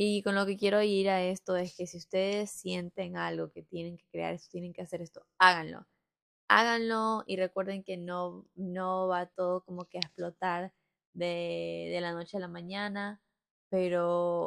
Y 0.00 0.22
con 0.22 0.36
lo 0.36 0.46
que 0.46 0.56
quiero 0.56 0.80
ir 0.80 1.10
a 1.10 1.24
esto 1.24 1.56
es 1.56 1.74
que 1.74 1.88
si 1.88 1.96
ustedes 1.96 2.52
sienten 2.52 3.16
algo 3.16 3.50
que 3.50 3.64
tienen 3.64 3.96
que 3.96 4.06
crear 4.12 4.32
esto, 4.32 4.48
tienen 4.52 4.72
que 4.72 4.82
hacer 4.82 5.02
esto, 5.02 5.26
háganlo. 5.38 5.88
Háganlo 6.48 7.24
y 7.26 7.36
recuerden 7.36 7.82
que 7.82 7.96
no, 7.96 8.46
no 8.54 9.08
va 9.08 9.26
todo 9.26 9.64
como 9.64 9.86
que 9.86 9.98
a 9.98 10.02
explotar 10.02 10.72
de, 11.14 11.90
de 11.92 12.00
la 12.00 12.12
noche 12.12 12.36
a 12.36 12.40
la 12.40 12.48
mañana, 12.48 13.20
pero 13.70 14.46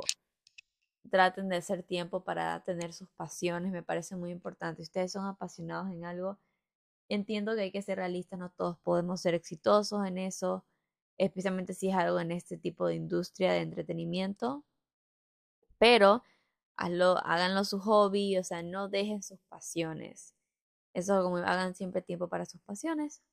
traten 1.09 1.49
de 1.49 1.57
hacer 1.57 1.83
tiempo 1.83 2.23
para 2.23 2.63
tener 2.63 2.93
sus 2.93 3.09
pasiones, 3.09 3.73
me 3.73 3.83
parece 3.83 4.15
muy 4.15 4.31
importante. 4.31 4.77
Si 4.77 4.83
ustedes 4.83 5.11
son 5.11 5.25
apasionados 5.25 5.91
en 5.91 6.05
algo, 6.05 6.39
entiendo 7.09 7.55
que 7.55 7.63
hay 7.63 7.71
que 7.71 7.81
ser 7.81 7.97
realistas, 7.97 8.39
no 8.39 8.51
todos 8.51 8.77
podemos 8.79 9.21
ser 9.21 9.33
exitosos 9.35 10.07
en 10.07 10.17
eso, 10.17 10.65
especialmente 11.17 11.73
si 11.73 11.89
es 11.89 11.95
algo 11.95 12.21
en 12.21 12.31
este 12.31 12.57
tipo 12.57 12.87
de 12.87 12.95
industria 12.95 13.53
de 13.53 13.61
entretenimiento, 13.61 14.65
pero 15.81 16.23
hazlo, 16.77 17.17
háganlo 17.25 17.63
su 17.65 17.79
hobby, 17.79 18.37
o 18.37 18.43
sea, 18.43 18.61
no 18.61 18.87
dejen 18.87 19.23
sus 19.23 19.39
pasiones. 19.49 20.35
Eso 20.93 21.23
como 21.23 21.37
hagan 21.37 21.73
siempre 21.73 22.03
tiempo 22.03 22.27
para 22.29 22.45
sus 22.45 22.61
pasiones. 22.61 23.23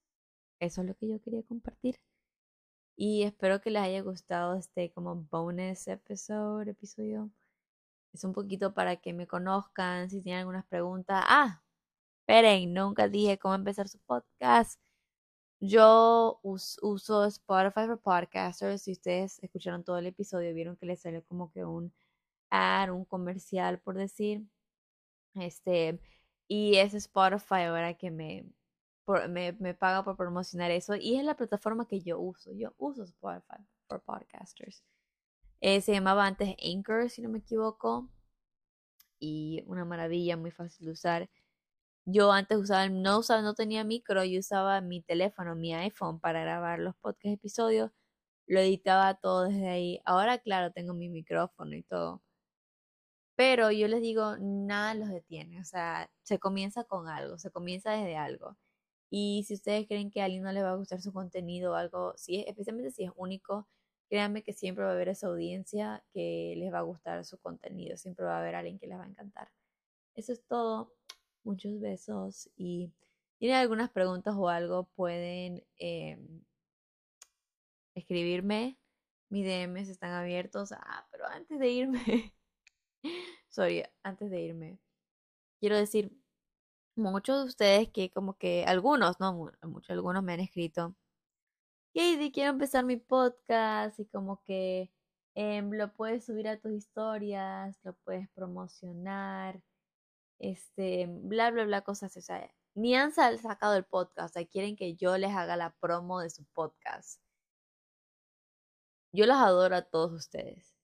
Eso 0.58 0.80
es 0.80 0.88
lo 0.88 0.94
que 0.96 1.08
yo 1.08 1.20
quería 1.20 1.42
compartir. 1.42 2.00
Y 2.96 3.24
espero 3.24 3.60
que 3.60 3.70
les 3.70 3.82
haya 3.82 4.00
gustado 4.02 4.56
este 4.56 4.90
como 4.92 5.16
bonus 5.30 5.88
episode, 5.88 6.70
episodio. 6.70 7.30
Es 8.14 8.24
un 8.24 8.32
poquito 8.32 8.72
para 8.74 8.96
que 8.96 9.12
me 9.12 9.26
conozcan, 9.26 10.08
si 10.08 10.22
tienen 10.22 10.40
algunas 10.40 10.64
preguntas. 10.66 11.22
Ah, 11.28 11.62
esperen, 12.20 12.72
nunca 12.72 13.08
dije 13.08 13.38
cómo 13.38 13.54
empezar 13.54 13.88
su 13.88 13.98
podcast. 14.00 14.80
Yo 15.60 16.40
uso 16.42 17.26
Spotify 17.26 17.86
for 17.86 18.00
Podcasters. 18.00 18.82
Si 18.82 18.92
ustedes 18.92 19.38
escucharon 19.42 19.84
todo 19.84 19.98
el 19.98 20.06
episodio, 20.06 20.54
vieron 20.54 20.76
que 20.76 20.86
les 20.86 21.00
salió 21.02 21.22
como 21.24 21.52
que 21.52 21.64
un 21.66 21.92
ad, 22.50 22.90
un 22.90 23.04
comercial, 23.04 23.80
por 23.80 23.96
decir. 23.96 24.44
Este, 25.34 26.00
y 26.48 26.76
es 26.76 26.94
Spotify 26.94 27.62
ahora 27.64 27.94
que 27.94 28.10
me, 28.10 28.46
me, 29.28 29.52
me 29.52 29.74
paga 29.74 30.04
por 30.04 30.16
promocionar 30.16 30.70
eso. 30.70 30.96
Y 30.96 31.16
es 31.16 31.24
la 31.24 31.36
plataforma 31.36 31.86
que 31.86 32.00
yo 32.00 32.18
uso. 32.18 32.52
Yo 32.54 32.74
uso 32.78 33.04
Spotify 33.04 33.64
for 33.88 34.02
Podcasters. 34.02 34.84
Eh, 35.60 35.80
se 35.80 35.92
llamaba 35.92 36.26
antes 36.26 36.54
Anchor, 36.64 37.10
si 37.10 37.22
no 37.22 37.28
me 37.30 37.38
equivoco. 37.38 38.08
Y 39.20 39.62
una 39.66 39.84
maravilla, 39.84 40.36
muy 40.36 40.50
fácil 40.50 40.86
de 40.86 40.92
usar. 40.92 41.30
Yo 42.06 42.32
antes 42.32 42.58
usaba, 42.58 42.88
no 42.88 43.18
usaba, 43.20 43.42
no 43.42 43.54
tenía 43.54 43.84
micro, 43.84 44.24
yo 44.24 44.40
usaba 44.40 44.80
mi 44.80 45.02
teléfono, 45.02 45.54
mi 45.56 45.74
iPhone 45.74 46.20
para 46.20 46.40
grabar 46.42 46.78
los 46.80 46.96
podcast 46.96 47.34
episodios. 47.34 47.90
Lo 48.46 48.60
editaba 48.60 49.14
todo 49.14 49.44
desde 49.44 49.68
ahí. 49.68 50.00
Ahora, 50.06 50.38
claro, 50.38 50.72
tengo 50.72 50.94
mi 50.94 51.10
micrófono 51.10 51.76
y 51.76 51.82
todo. 51.84 52.22
Pero 53.38 53.70
yo 53.70 53.86
les 53.86 54.02
digo, 54.02 54.36
nada 54.40 54.94
los 54.94 55.10
detiene. 55.10 55.60
O 55.60 55.64
sea, 55.64 56.10
se 56.24 56.40
comienza 56.40 56.82
con 56.84 57.08
algo, 57.08 57.38
se 57.38 57.52
comienza 57.52 57.92
desde 57.92 58.16
algo. 58.16 58.56
Y 59.10 59.44
si 59.46 59.54
ustedes 59.54 59.86
creen 59.86 60.10
que 60.10 60.20
a 60.20 60.24
alguien 60.26 60.42
no 60.42 60.52
le 60.52 60.62
va 60.62 60.72
a 60.72 60.76
gustar 60.76 61.00
su 61.02 61.12
contenido 61.12 61.72
o 61.72 61.74
algo, 61.76 62.14
si 62.16 62.40
especialmente 62.48 62.90
si 62.90 63.04
es 63.04 63.12
único, 63.16 63.68
créanme 64.08 64.42
que 64.42 64.52
siempre 64.54 64.84
va 64.84 64.90
a 64.90 64.94
haber 64.94 65.08
esa 65.10 65.28
audiencia 65.28 66.04
que 66.12 66.54
les 66.56 66.72
va 66.72 66.80
a 66.80 66.82
gustar 66.82 67.24
su 67.24 67.38
contenido, 67.38 67.96
siempre 67.96 68.24
va 68.26 68.36
a 68.38 68.40
haber 68.40 68.56
alguien 68.56 68.78
que 68.80 68.88
les 68.88 68.98
va 68.98 69.04
a 69.04 69.08
encantar. 69.08 69.52
Eso 70.16 70.32
es 70.32 70.44
todo. 70.46 70.92
Muchos 71.44 71.80
besos 71.80 72.50
y 72.56 72.92
tienen 73.38 73.58
algunas 73.58 73.90
preguntas 73.90 74.34
o 74.36 74.48
algo, 74.48 74.88
pueden 74.96 75.64
em, 75.78 76.42
escribirme. 77.94 78.78
Mis 79.30 79.46
DMs 79.46 79.88
están 79.90 80.12
abiertos. 80.12 80.72
Ah, 80.72 81.06
pero 81.12 81.26
antes 81.28 81.58
de 81.60 81.68
irme, 81.70 82.34
sorry, 83.48 83.84
antes 84.02 84.30
de 84.30 84.40
irme, 84.42 84.78
quiero 85.60 85.76
decir, 85.76 86.12
muchos 86.96 87.38
de 87.44 87.48
ustedes 87.48 87.88
que 87.90 88.10
como 88.10 88.36
que 88.38 88.64
algunos, 88.66 89.20
no 89.20 89.32
muchos, 89.62 89.90
algunos 89.90 90.22
me 90.22 90.34
han 90.34 90.40
escrito 90.40 90.96
Katie, 91.94 92.30
quiero 92.32 92.50
empezar 92.50 92.84
mi 92.84 92.96
podcast 92.96 93.98
y 93.98 94.06
como 94.06 94.42
que 94.44 94.92
em, 95.34 95.70
lo 95.72 95.92
puedes 95.94 96.24
subir 96.26 96.48
a 96.48 96.58
tus 96.60 96.72
historias, 96.72 97.78
lo 97.82 97.94
puedes 98.04 98.28
promocionar, 98.30 99.60
este, 100.38 101.06
bla, 101.08 101.50
bla, 101.50 101.64
bla, 101.64 101.82
cosas. 101.82 102.16
O 102.16 102.20
sea, 102.22 102.50
ni 102.74 102.94
han 102.96 103.12
sacado 103.12 103.76
el 103.76 103.84
podcast, 103.84 104.30
o 104.30 104.32
sea, 104.34 104.46
quieren 104.46 104.76
que 104.76 104.96
yo 104.96 105.18
les 105.18 105.32
haga 105.34 105.56
la 105.56 105.74
promo 105.80 106.20
de 106.20 106.30
su 106.30 106.44
podcast. 106.54 107.20
Yo 109.12 109.26
los 109.26 109.36
adoro 109.36 109.76
a 109.76 109.82
todos 109.82 110.12
ustedes. 110.12 110.77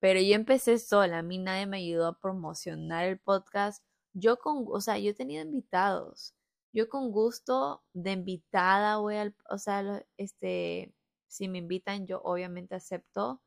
Pero 0.00 0.20
yo 0.20 0.34
empecé 0.34 0.78
sola, 0.78 1.18
a 1.18 1.22
mí 1.22 1.38
nadie 1.38 1.66
me 1.66 1.78
ayudó 1.78 2.06
a 2.08 2.18
promocionar 2.18 3.04
el 3.06 3.18
podcast. 3.18 3.84
Yo 4.12 4.38
con, 4.38 4.64
o 4.68 4.80
sea, 4.80 4.98
yo 4.98 5.10
he 5.10 5.14
tenido 5.14 5.42
invitados 5.42 6.34
yo 6.72 6.88
con 6.88 7.10
gusto 7.12 7.82
de 7.92 8.12
invitada 8.12 8.98
voy 8.98 9.16
al, 9.16 9.34
o 9.50 9.58
sea, 9.58 10.04
este, 10.16 10.94
si 11.26 11.48
me 11.48 11.58
invitan 11.58 12.06
yo 12.06 12.20
obviamente 12.22 12.74
acepto, 12.74 13.42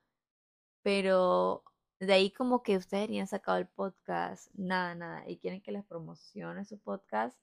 pero 0.84 1.64
de 2.00 2.14
ahí 2.14 2.32
como 2.32 2.64
que 2.64 2.78
ustedes 2.78 3.10
han 3.20 3.28
sacado 3.28 3.58
el 3.60 3.68
podcast, 3.68 4.50
nada, 4.56 4.96
nada, 4.96 5.30
y 5.30 5.38
quieren 5.38 5.62
que 5.62 5.72
les 5.72 5.86
promocione 5.86 6.66
su 6.66 6.80
podcast, 6.80 7.38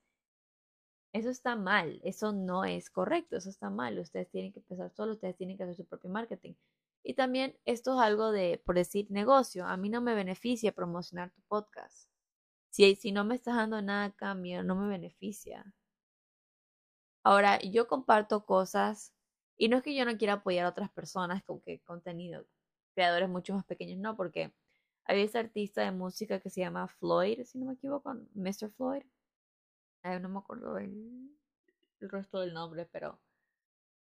eso 1.13 1.31
está 1.31 1.57
mal, 1.57 2.01
eso 2.05 2.33
no 2.33 2.65
es 2.65 2.91
correcto, 2.91 3.37
eso 3.37 3.51
está 3.51 3.71
mal, 3.71 3.99
ustedes 3.99 4.29
tienen 4.31 4.53
que 4.53 4.61
empezar 4.61 4.91
solo, 4.91 5.13
ustedes 5.13 5.37
tienen 5.37 5.57
que 5.57 5.65
hacer 5.65 5.77
su 5.77 5.87
propio 5.87 6.11
marketing. 6.11 6.55
Y 7.03 7.15
también 7.15 7.59
esto 7.65 7.95
es 7.95 8.01
algo 8.01 8.33
de, 8.33 8.63
por 8.65 8.75
decir, 8.75 9.11
negocio, 9.11 9.67
a 9.67 9.77
mí 9.77 9.89
no 9.89 10.01
me 10.01 10.15
beneficia 10.15 10.73
promocionar 10.73 11.31
tu 11.31 11.41
podcast. 11.43 12.09
Si, 12.71 12.97
si 12.97 13.13
no 13.13 13.25
me 13.25 13.35
estás 13.35 13.57
dando 13.57 13.81
nada 13.83 14.07
a 14.07 14.13
cambio, 14.13 14.63
no 14.63 14.77
me 14.77 14.89
beneficia. 14.89 15.75
Ahora, 17.25 17.61
yo 17.61 17.89
comparto 17.89 18.45
cosas 18.47 19.13
y 19.57 19.69
no 19.69 19.79
es 19.79 19.83
que 19.83 19.95
yo 19.95 20.05
no 20.05 20.17
quiera 20.17 20.35
apoyar 20.35 20.67
a 20.67 20.71
otras 20.71 20.91
personas 20.91 21.43
con 21.43 21.61
que 21.61 21.81
contenido, 21.81 22.47
creadores 22.95 23.29
mucho 23.29 23.55
más 23.55 23.65
pequeños, 23.65 23.99
no, 23.99 24.17
porque 24.17 24.55
había 25.05 25.25
ese 25.25 25.39
artista 25.39 25.83
de 25.83 25.91
música 25.93 26.41
que 26.41 26.51
se 26.51 26.61
llama 26.61 26.87
Floyd, 26.87 27.45
si 27.45 27.59
no 27.59 27.67
me 27.67 27.75
equivoco, 27.75 28.15
Mr. 28.35 28.71
Floyd. 28.77 29.03
no 30.05 30.29
me 30.29 30.39
acuerdo 30.39 30.79
el, 30.79 31.37
el 32.01 32.09
resto 32.09 32.41
del 32.41 32.55
nombre, 32.55 32.87
pero 32.87 33.19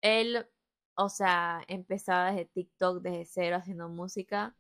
él, 0.02 0.45
o 0.98 1.10
sea, 1.10 1.64
empezaba 1.68 2.32
desde 2.32 2.46
TikTok, 2.46 3.02
desde 3.02 3.26
cero, 3.26 3.58
haciendo 3.58 3.90
música. 3.90 4.56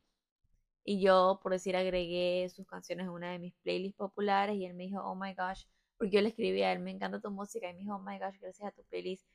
Y 0.83 1.01
yo, 1.01 1.39
por 1.43 1.51
decir, 1.53 1.75
agregué 1.75 2.49
sus 2.49 2.67
canciones 2.67 3.07
a 3.07 3.11
una 3.11 3.31
de 3.31 3.39
mis 3.39 3.53
playlists 3.63 3.97
populares 3.97 4.55
y 4.57 4.65
él 4.65 4.73
me 4.75 4.85
dijo, 4.85 5.01
oh 5.03 5.15
my 5.15 5.33
gosh, 5.35 5.65
porque 5.97 6.11
yo 6.11 6.21
le 6.21 6.29
escribí 6.29 6.63
a 6.63 6.71
él, 6.73 6.79
me 6.79 6.91
encanta 6.91 7.19
tu 7.21 7.31
música. 7.31 7.69
Y 7.69 7.73
me 7.73 7.79
dijo, 7.81 7.95
oh 7.95 7.99
my 7.99 8.19
gosh, 8.19 8.39
gracias 8.39 8.69
a 8.69 8.71
tu 8.71 8.83
playlist 8.85 9.25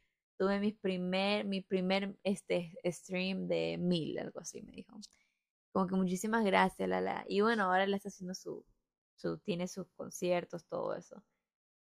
tuve 0.43 0.59
mi 0.61 0.73
primer, 0.73 1.45
mi 1.45 1.61
primer 1.61 2.17
este, 2.25 2.75
stream 2.85 3.47
de 3.49 3.79
mil, 3.79 4.19
algo 4.19 4.41
así, 4.41 4.63
me 4.63 4.73
dijo. 4.73 4.99
Como 5.73 5.87
que 5.87 5.95
muchísimas 5.95 6.45
gracias, 6.45 6.89
la, 6.89 7.01
la. 7.01 7.25
Y 7.29 7.41
bueno, 7.43 7.65
ahora 7.65 7.85
él 7.85 7.95
está 7.95 8.09
haciendo 8.09 8.35
su, 8.35 8.65
su, 9.17 9.39
tiene 9.39 9.69
sus 9.69 9.87
conciertos, 9.97 10.67
todo 10.67 10.95
eso. 10.97 11.23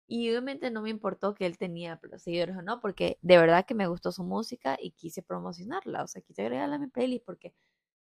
Y 0.09 0.31
obviamente 0.31 0.71
no 0.71 0.83
me 0.83 0.91
importó 0.91 1.35
que 1.35 1.45
él 1.47 1.59
tenía 1.59 2.01
seguidores 2.17 2.57
o 2.57 2.63
no, 2.63 2.81
porque 2.81 3.19
de 3.23 3.37
verdad 3.37 3.67
que 3.67 3.75
me 3.75 3.87
gustó 3.89 4.11
su 4.11 4.25
música 4.25 4.79
y 4.81 4.93
quise 4.93 5.23
promocionarla. 5.23 6.03
O 6.03 6.09
sea, 6.09 6.23
quise 6.23 6.43
agregarla 6.43 6.77
a 6.77 6.79
mi 6.79 6.87
playlist 6.89 7.27
porque 7.27 7.55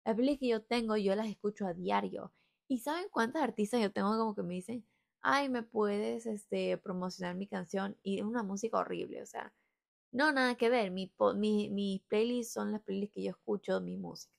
las 0.04 0.14
playlists 0.14 0.40
que 0.40 0.48
yo 0.48 0.62
tengo, 0.62 0.96
yo 0.96 1.16
las 1.16 1.26
escucho 1.28 1.66
a 1.66 1.74
diario. 1.74 2.32
¿Y 2.68 2.78
saben 2.78 3.08
cuántas 3.10 3.42
artistas 3.42 3.80
yo 3.82 3.92
tengo 3.92 4.16
como 4.16 4.34
que 4.36 4.42
me 4.44 4.54
dicen, 4.54 4.86
ay, 5.20 5.48
me 5.48 5.64
puedes 5.64 6.26
este, 6.26 6.78
promocionar 6.78 7.34
mi 7.34 7.48
canción? 7.48 7.96
Y 8.04 8.18
es 8.18 8.24
una 8.24 8.44
música 8.44 8.78
horrible, 8.78 9.22
o 9.22 9.26
sea, 9.26 9.52
no, 10.12 10.32
nada 10.32 10.54
que 10.56 10.70
ver. 10.70 10.90
Mi, 10.92 11.12
mi, 11.34 11.68
mis 11.70 12.02
playlists 12.02 12.54
son 12.54 12.72
las 12.72 12.82
playlists 12.82 13.14
que 13.14 13.24
yo 13.24 13.30
escucho, 13.32 13.80
mi 13.80 13.96
música. 13.96 14.32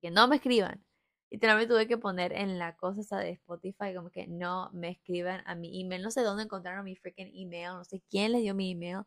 Que 0.00 0.10
no 0.10 0.28
me 0.28 0.36
escriban. 0.36 0.85
Literalmente 1.30 1.72
tuve 1.74 1.88
que 1.88 1.98
poner 1.98 2.32
en 2.32 2.58
la 2.58 2.76
cosa 2.76 3.00
esa 3.00 3.18
de 3.18 3.30
Spotify 3.30 3.94
como 3.94 4.10
que 4.10 4.26
no 4.28 4.70
me 4.72 4.90
escriban 4.90 5.42
a 5.46 5.54
mi 5.54 5.80
email. 5.80 6.02
No 6.02 6.10
sé 6.10 6.22
dónde 6.22 6.44
encontraron 6.44 6.84
mi 6.84 6.96
freaking 6.96 7.32
email. 7.34 7.74
No 7.74 7.84
sé 7.84 8.02
quién 8.08 8.32
les 8.32 8.42
dio 8.42 8.54
mi 8.54 8.70
email. 8.72 9.02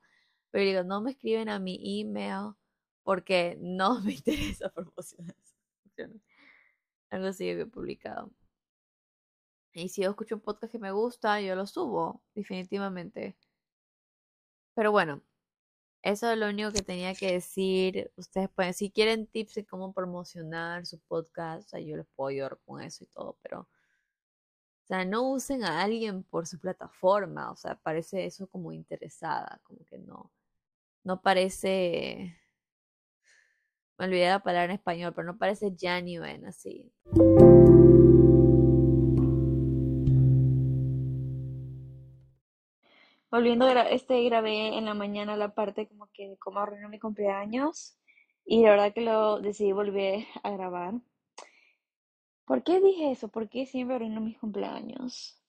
Pero 0.51 0.65
digo, 0.65 0.84
no 0.84 1.01
me 1.01 1.12
escriben 1.12 1.49
a 1.49 1.60
mi 1.60 1.79
email 2.01 2.55
porque 3.03 3.58
no 3.62 4.01
me 4.01 4.13
interesa 4.15 4.69
promocionar 4.69 5.36
Algo 7.10 7.27
así 7.27 7.45
que 7.45 7.62
he 7.62 7.65
publicado. 7.65 8.32
Y 9.73 9.89
si 9.89 10.01
yo 10.03 10.10
escucho 10.12 10.36
un 10.36 10.41
podcast 10.41 10.71
que 10.71 10.79
me 10.79 10.91
gusta, 10.91 11.41
yo 11.41 11.55
lo 11.55 11.65
subo, 11.65 12.21
definitivamente. 12.36 13.38
Pero 14.75 14.91
bueno, 14.91 15.21
eso 16.02 16.32
es 16.32 16.38
lo 16.38 16.48
único 16.50 16.72
que 16.72 16.82
tenía 16.82 17.14
que 17.14 17.34
decir. 17.34 18.12
Ustedes 18.16 18.50
pueden, 18.50 18.74
si 18.74 18.92
quieren 18.92 19.28
tips 19.28 19.56
de 19.56 19.66
cómo 19.66 19.94
promocionar 19.94 20.86
su 20.86 21.00
podcast, 21.00 21.68
o 21.68 21.70
sea, 21.70 21.80
yo 21.80 21.98
les 21.98 22.08
puedo 22.16 22.30
ayudar 22.30 22.60
con 22.66 22.82
eso 22.82 23.04
y 23.04 23.08
todo, 23.08 23.38
pero, 23.42 23.62
o 23.62 24.86
sea, 24.88 25.06
no 25.06 25.30
usen 25.30 25.64
a 25.64 25.82
alguien 25.82 26.24
por 26.24 26.48
su 26.48 26.60
plataforma, 26.60 27.52
o 27.52 27.56
sea, 27.56 27.76
parece 27.76 28.26
eso 28.26 28.48
como 28.48 28.72
interesada, 28.72 29.60
como 29.64 29.86
que 29.86 30.00
no, 30.00 30.32
no 31.04 31.22
parece, 31.22 32.38
me 33.98 34.06
olvidé 34.06 34.30
la 34.30 34.44
palabra 34.44 34.66
en 34.66 34.80
español, 34.80 35.14
pero 35.14 35.28
no 35.28 35.38
parece 35.38 35.76
genuine 35.78 36.48
así. 36.48 36.92
Volviendo, 43.32 43.68
este 43.68 44.24
grabé 44.24 44.76
en 44.76 44.86
la 44.86 44.96
mañana 44.96 45.38
la 45.38 45.54
parte 45.54 45.88
como 45.88 46.08
que 46.12 46.30
de 46.30 46.38
cómo 46.38 46.60
arruinó 46.62 46.89
mi 46.89 46.98
cumpleaños 47.00 47.96
y 48.44 48.63
la 48.63 48.72
verdad 48.72 48.94
que 48.94 49.02
lo 49.02 49.39
decidí 49.39 49.72
volver 49.72 50.26
a 50.42 50.50
grabar. 50.50 50.96
¿Por 52.46 52.63
qué 52.63 52.80
dije 52.82 53.12
eso? 53.12 53.28
¿Por 53.28 53.48
qué 53.48 53.68
siempre 53.68 53.98
arruino 53.98 54.20
mis 54.20 54.39
cumpleaños? 54.39 55.39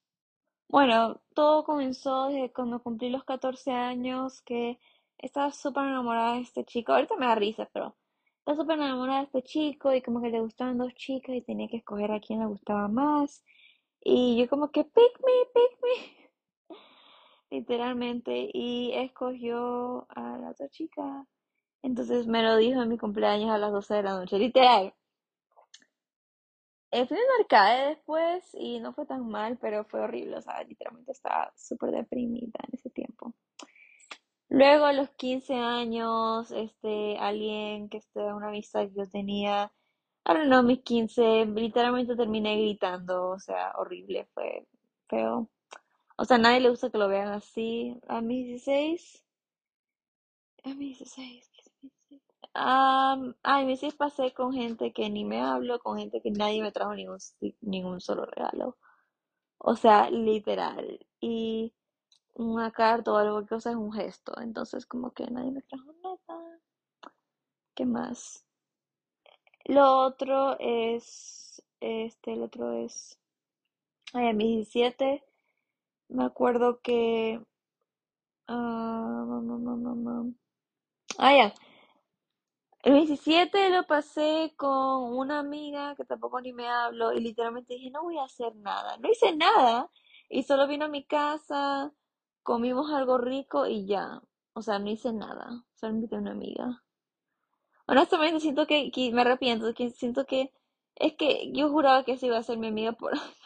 Bueno, 0.69 1.23
todo 1.35 1.65
comenzó 1.65 2.27
desde 2.27 2.53
cuando 2.53 2.83
cumplí 2.83 3.09
los 3.09 3.25
14 3.25 3.71
años, 3.73 4.43
que 4.43 4.79
estaba 5.17 5.51
súper 5.51 5.85
enamorada 5.85 6.35
de 6.35 6.43
este 6.43 6.65
chico. 6.67 6.93
Ahorita 6.93 7.17
me 7.17 7.27
da 7.27 7.35
risa, 7.35 7.69
pero 7.73 7.97
estaba 8.41 8.59
súper 8.59 8.79
enamorada 8.79 9.21
de 9.21 9.25
este 9.25 9.43
chico 9.43 9.95
y 9.95 10.03
como 10.03 10.21
que 10.21 10.29
le 10.29 10.41
gustaban 10.41 10.77
dos 10.77 10.95
chicas 10.95 11.35
y 11.35 11.41
tenía 11.41 11.69
que 11.69 11.79
escoger 11.79 12.13
a 12.13 12.21
quién 12.21 12.41
le 12.41 12.47
gustaba 12.47 12.89
más. 12.89 13.43
Y 14.05 14.39
yo 14.39 14.49
como 14.51 14.71
que, 14.71 14.85
pick 14.85 15.21
me, 15.25 15.33
pick 15.55 15.81
me 15.83 16.20
literalmente, 17.51 18.51
y 18.53 18.93
escogió 18.95 20.07
a 20.11 20.39
la 20.39 20.51
otra 20.51 20.69
chica. 20.69 21.27
Entonces 21.83 22.27
me 22.27 22.43
lo 22.43 22.57
dijo 22.57 22.83
en 22.83 22.89
mi 22.89 22.99
cumpleaños 22.99 23.51
a 23.51 23.59
las 23.59 23.73
12 23.73 23.95
de 23.95 24.03
la 24.03 24.13
noche, 24.19 24.39
literal. 24.39 24.95
Fui 26.93 27.17
a 27.19 27.41
arcade 27.41 27.89
después 27.91 28.45
y 28.55 28.81
no 28.81 28.93
fue 28.93 29.07
tan 29.07 29.29
mal, 29.29 29.59
pero 29.61 29.85
fue 29.85 30.01
horrible, 30.01 30.37
o 30.39 30.43
sea, 30.43 30.63
literalmente 30.65 31.13
estaba 31.13 31.53
súper 31.57 31.93
deprimida 31.93 32.59
en 32.67 32.75
ese 32.75 32.91
tiempo. 32.91 33.33
Luego 34.49 34.85
a 34.87 34.93
los 34.93 35.11
15 35.11 35.55
años, 35.55 36.51
este, 36.51 37.17
alguien 37.19 37.89
que 37.89 38.01
en 38.17 38.35
una 38.35 38.49
amistad 38.49 38.89
que 38.89 38.95
yo 38.97 39.09
tenía, 39.09 39.73
ahora 40.25 40.45
no, 40.45 40.65
mis 40.65 40.81
15, 40.83 41.47
literalmente 41.47 42.17
terminé 42.17 42.57
gritando, 42.57 43.31
o 43.31 43.39
sea, 43.39 43.73
horrible, 43.77 44.29
fue 44.35 44.67
feo. 45.09 45.49
O 46.21 46.25
sea, 46.27 46.37
a 46.37 46.39
nadie 46.39 46.61
le 46.61 46.69
gusta 46.69 46.91
que 46.91 46.99
lo 46.99 47.09
vean 47.09 47.29
así. 47.29 47.99
A 48.07 48.21
mis 48.21 48.47
16. 48.47 49.25
A 50.65 50.69
mis 50.75 50.99
16. 50.99 51.51
a 52.53 53.17
mis 53.65 53.81
16 53.81 53.95
pasé 53.95 54.35
con 54.35 54.53
gente 54.53 54.93
que 54.93 55.09
ni 55.09 55.25
me 55.25 55.41
hablo, 55.41 55.79
con 55.81 55.97
gente 55.97 56.21
que 56.21 56.31
nadie 56.31 56.61
me 56.61 56.73
trajo 56.73 56.95
ningún, 56.95 57.17
ningún 57.63 58.03
solo 58.03 58.27
regalo. 58.27 58.77
O 59.57 59.77
sea, 59.77 60.11
literal. 60.11 61.07
Y 61.21 61.73
una 62.35 62.71
carta 62.71 63.13
o 63.13 63.17
algo 63.17 63.47
que, 63.47 63.55
o 63.55 63.61
sea, 63.61 63.73
es 63.73 63.79
un 63.79 63.93
gesto. 63.93 64.39
Entonces, 64.43 64.85
como 64.85 65.13
que 65.13 65.25
nadie 65.31 65.53
me 65.53 65.63
trajo 65.63 65.91
nada. 66.03 66.61
¿Qué 67.75 67.87
más? 67.87 68.45
Lo 69.65 70.05
otro 70.05 70.59
es, 70.59 71.63
este, 71.81 72.35
el 72.35 72.43
otro 72.43 72.73
es, 72.75 73.19
ay, 74.13 74.29
a 74.29 74.33
mis 74.35 74.71
17 74.75 75.25
me 76.11 76.25
acuerdo 76.25 76.81
que... 76.81 77.41
ah, 78.49 79.25
ah 81.19 81.33
ya. 81.37 81.55
El 82.83 82.95
27 82.95 83.71
lo 83.71 83.87
pasé 83.87 84.55
con 84.57 85.15
una 85.17 85.39
amiga 85.39 85.95
que 85.97 86.05
tampoco 86.05 86.41
ni 86.41 86.53
me 86.53 86.67
hablo 86.67 87.13
y 87.13 87.21
literalmente 87.21 87.75
dije, 87.75 87.91
no 87.91 88.03
voy 88.03 88.19
a 88.19 88.25
hacer 88.25 88.57
nada. 88.57 88.97
No 88.99 89.11
hice 89.11 89.37
nada 89.37 89.91
y 90.31 90.45
solo 90.45 90.67
vino 90.67 90.87
a 90.87 90.89
mi 90.89 91.05
casa, 91.05 91.93
comimos 92.43 92.91
algo 92.93 93.19
rico 93.19 93.67
y 93.67 93.87
ya. 93.87 94.23
O 94.55 94.63
sea, 94.63 94.79
no 94.79 94.91
hice 94.91 95.13
nada. 95.13 95.65
Solo 95.75 95.95
invité 95.95 96.17
a 96.17 96.21
una 96.21 96.33
amiga. 96.33 96.83
Honestamente 97.87 98.41
siento 98.41 98.67
que, 98.67 98.91
me 99.13 99.23
arrepiento, 99.23 99.75
que 99.75 99.91
siento 99.91 100.25
que 100.25 100.53
es 100.95 101.15
que 101.15 101.51
yo 101.53 101.71
juraba 101.71 102.05
que 102.05 102.13
esa 102.13 102.27
iba 102.27 102.39
a 102.39 102.43
ser 102.43 102.57
mi 102.59 102.69
amiga 102.69 102.93
por 102.93 103.13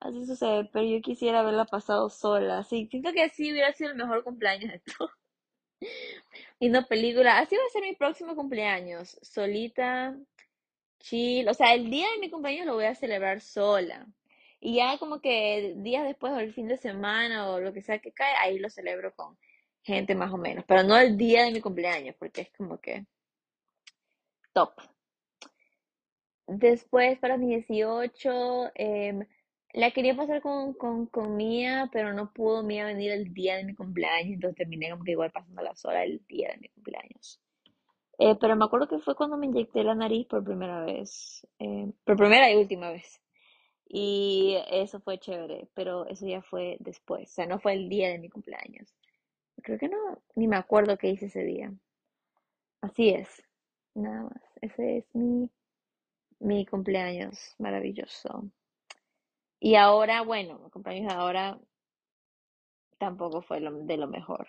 Así 0.00 0.26
sucede, 0.26 0.68
pero 0.72 0.84
yo 0.86 1.00
quisiera 1.00 1.40
haberla 1.40 1.64
pasado 1.64 2.10
sola. 2.10 2.62
Sí, 2.64 2.86
siento 2.90 3.12
que 3.12 3.22
así 3.22 3.50
hubiera 3.50 3.72
sido 3.72 3.90
el 3.90 3.96
mejor 3.96 4.24
cumpleaños 4.24 4.72
de 4.72 4.80
todo. 4.80 5.10
no 6.60 6.86
película. 6.86 7.38
Así 7.38 7.56
va 7.56 7.62
a 7.66 7.70
ser 7.70 7.82
mi 7.82 7.94
próximo 7.94 8.34
cumpleaños. 8.36 9.18
Solita, 9.22 10.16
chill. 11.00 11.48
O 11.48 11.54
sea, 11.54 11.74
el 11.74 11.90
día 11.90 12.06
de 12.12 12.18
mi 12.18 12.30
cumpleaños 12.30 12.66
lo 12.66 12.74
voy 12.74 12.84
a 12.84 12.94
celebrar 12.94 13.40
sola. 13.40 14.06
Y 14.60 14.76
ya 14.76 14.98
como 14.98 15.20
que 15.20 15.74
días 15.78 16.04
después 16.04 16.32
o 16.32 16.38
el 16.40 16.52
fin 16.52 16.68
de 16.68 16.76
semana 16.76 17.50
o 17.50 17.60
lo 17.60 17.72
que 17.72 17.82
sea 17.82 17.98
que 17.98 18.12
cae, 18.12 18.34
ahí 18.36 18.58
lo 18.58 18.70
celebro 18.70 19.14
con 19.14 19.38
gente 19.82 20.14
más 20.14 20.32
o 20.32 20.38
menos. 20.38 20.64
Pero 20.66 20.82
no 20.82 20.96
el 20.98 21.16
día 21.16 21.44
de 21.44 21.52
mi 21.52 21.60
cumpleaños, 21.60 22.16
porque 22.18 22.42
es 22.42 22.50
como 22.56 22.80
que 22.80 23.06
top. 24.52 24.72
Después, 26.48 27.18
para 27.18 27.36
mi 27.36 27.48
18, 27.48 28.72
eh, 28.74 29.26
la 29.76 29.90
quería 29.90 30.16
pasar 30.16 30.40
con, 30.40 30.72
con, 30.72 31.06
con 31.06 31.36
Mía, 31.36 31.90
pero 31.92 32.14
no 32.14 32.32
pudo 32.32 32.62
Mía 32.62 32.86
venir 32.86 33.12
el 33.12 33.34
día 33.34 33.56
de 33.56 33.64
mi 33.64 33.74
cumpleaños, 33.74 34.32
entonces 34.34 34.56
terminé 34.56 34.90
como 34.90 35.04
que 35.04 35.12
igual 35.12 35.30
pasándola 35.30 35.74
sola 35.76 36.02
el 36.02 36.24
día 36.26 36.48
de 36.52 36.58
mi 36.58 36.68
cumpleaños. 36.70 37.40
Eh, 38.18 38.36
pero 38.40 38.56
me 38.56 38.64
acuerdo 38.64 38.88
que 38.88 38.98
fue 39.00 39.14
cuando 39.14 39.36
me 39.36 39.44
inyecté 39.46 39.84
la 39.84 39.94
nariz 39.94 40.26
por 40.28 40.42
primera 40.42 40.82
vez, 40.82 41.46
eh, 41.58 41.92
por 42.04 42.16
primera 42.16 42.50
y 42.50 42.56
última 42.56 42.90
vez. 42.90 43.20
Y 43.88 44.56
eso 44.70 45.00
fue 45.00 45.18
chévere, 45.18 45.68
pero 45.74 46.06
eso 46.06 46.26
ya 46.26 46.40
fue 46.42 46.78
después, 46.80 47.30
o 47.30 47.34
sea, 47.34 47.46
no 47.46 47.60
fue 47.60 47.74
el 47.74 47.88
día 47.90 48.08
de 48.08 48.18
mi 48.18 48.30
cumpleaños. 48.30 48.94
Creo 49.62 49.78
que 49.78 49.88
no, 49.88 50.22
ni 50.36 50.48
me 50.48 50.56
acuerdo 50.56 50.96
qué 50.96 51.10
hice 51.10 51.26
ese 51.26 51.44
día. 51.44 51.70
Así 52.80 53.10
es, 53.10 53.28
nada 53.94 54.22
más. 54.22 54.42
Ese 54.62 54.98
es 54.98 55.14
mi, 55.14 55.50
mi 56.40 56.64
cumpleaños 56.64 57.54
maravilloso. 57.58 58.50
Y 59.60 59.74
ahora, 59.76 60.22
bueno, 60.22 60.58
mi 60.60 60.70
cumpleaños 60.70 61.12
ahora 61.12 61.58
tampoco 62.98 63.40
fue 63.40 63.60
lo- 63.60 63.72
de 63.86 63.96
lo 63.96 64.06
mejor. 64.06 64.48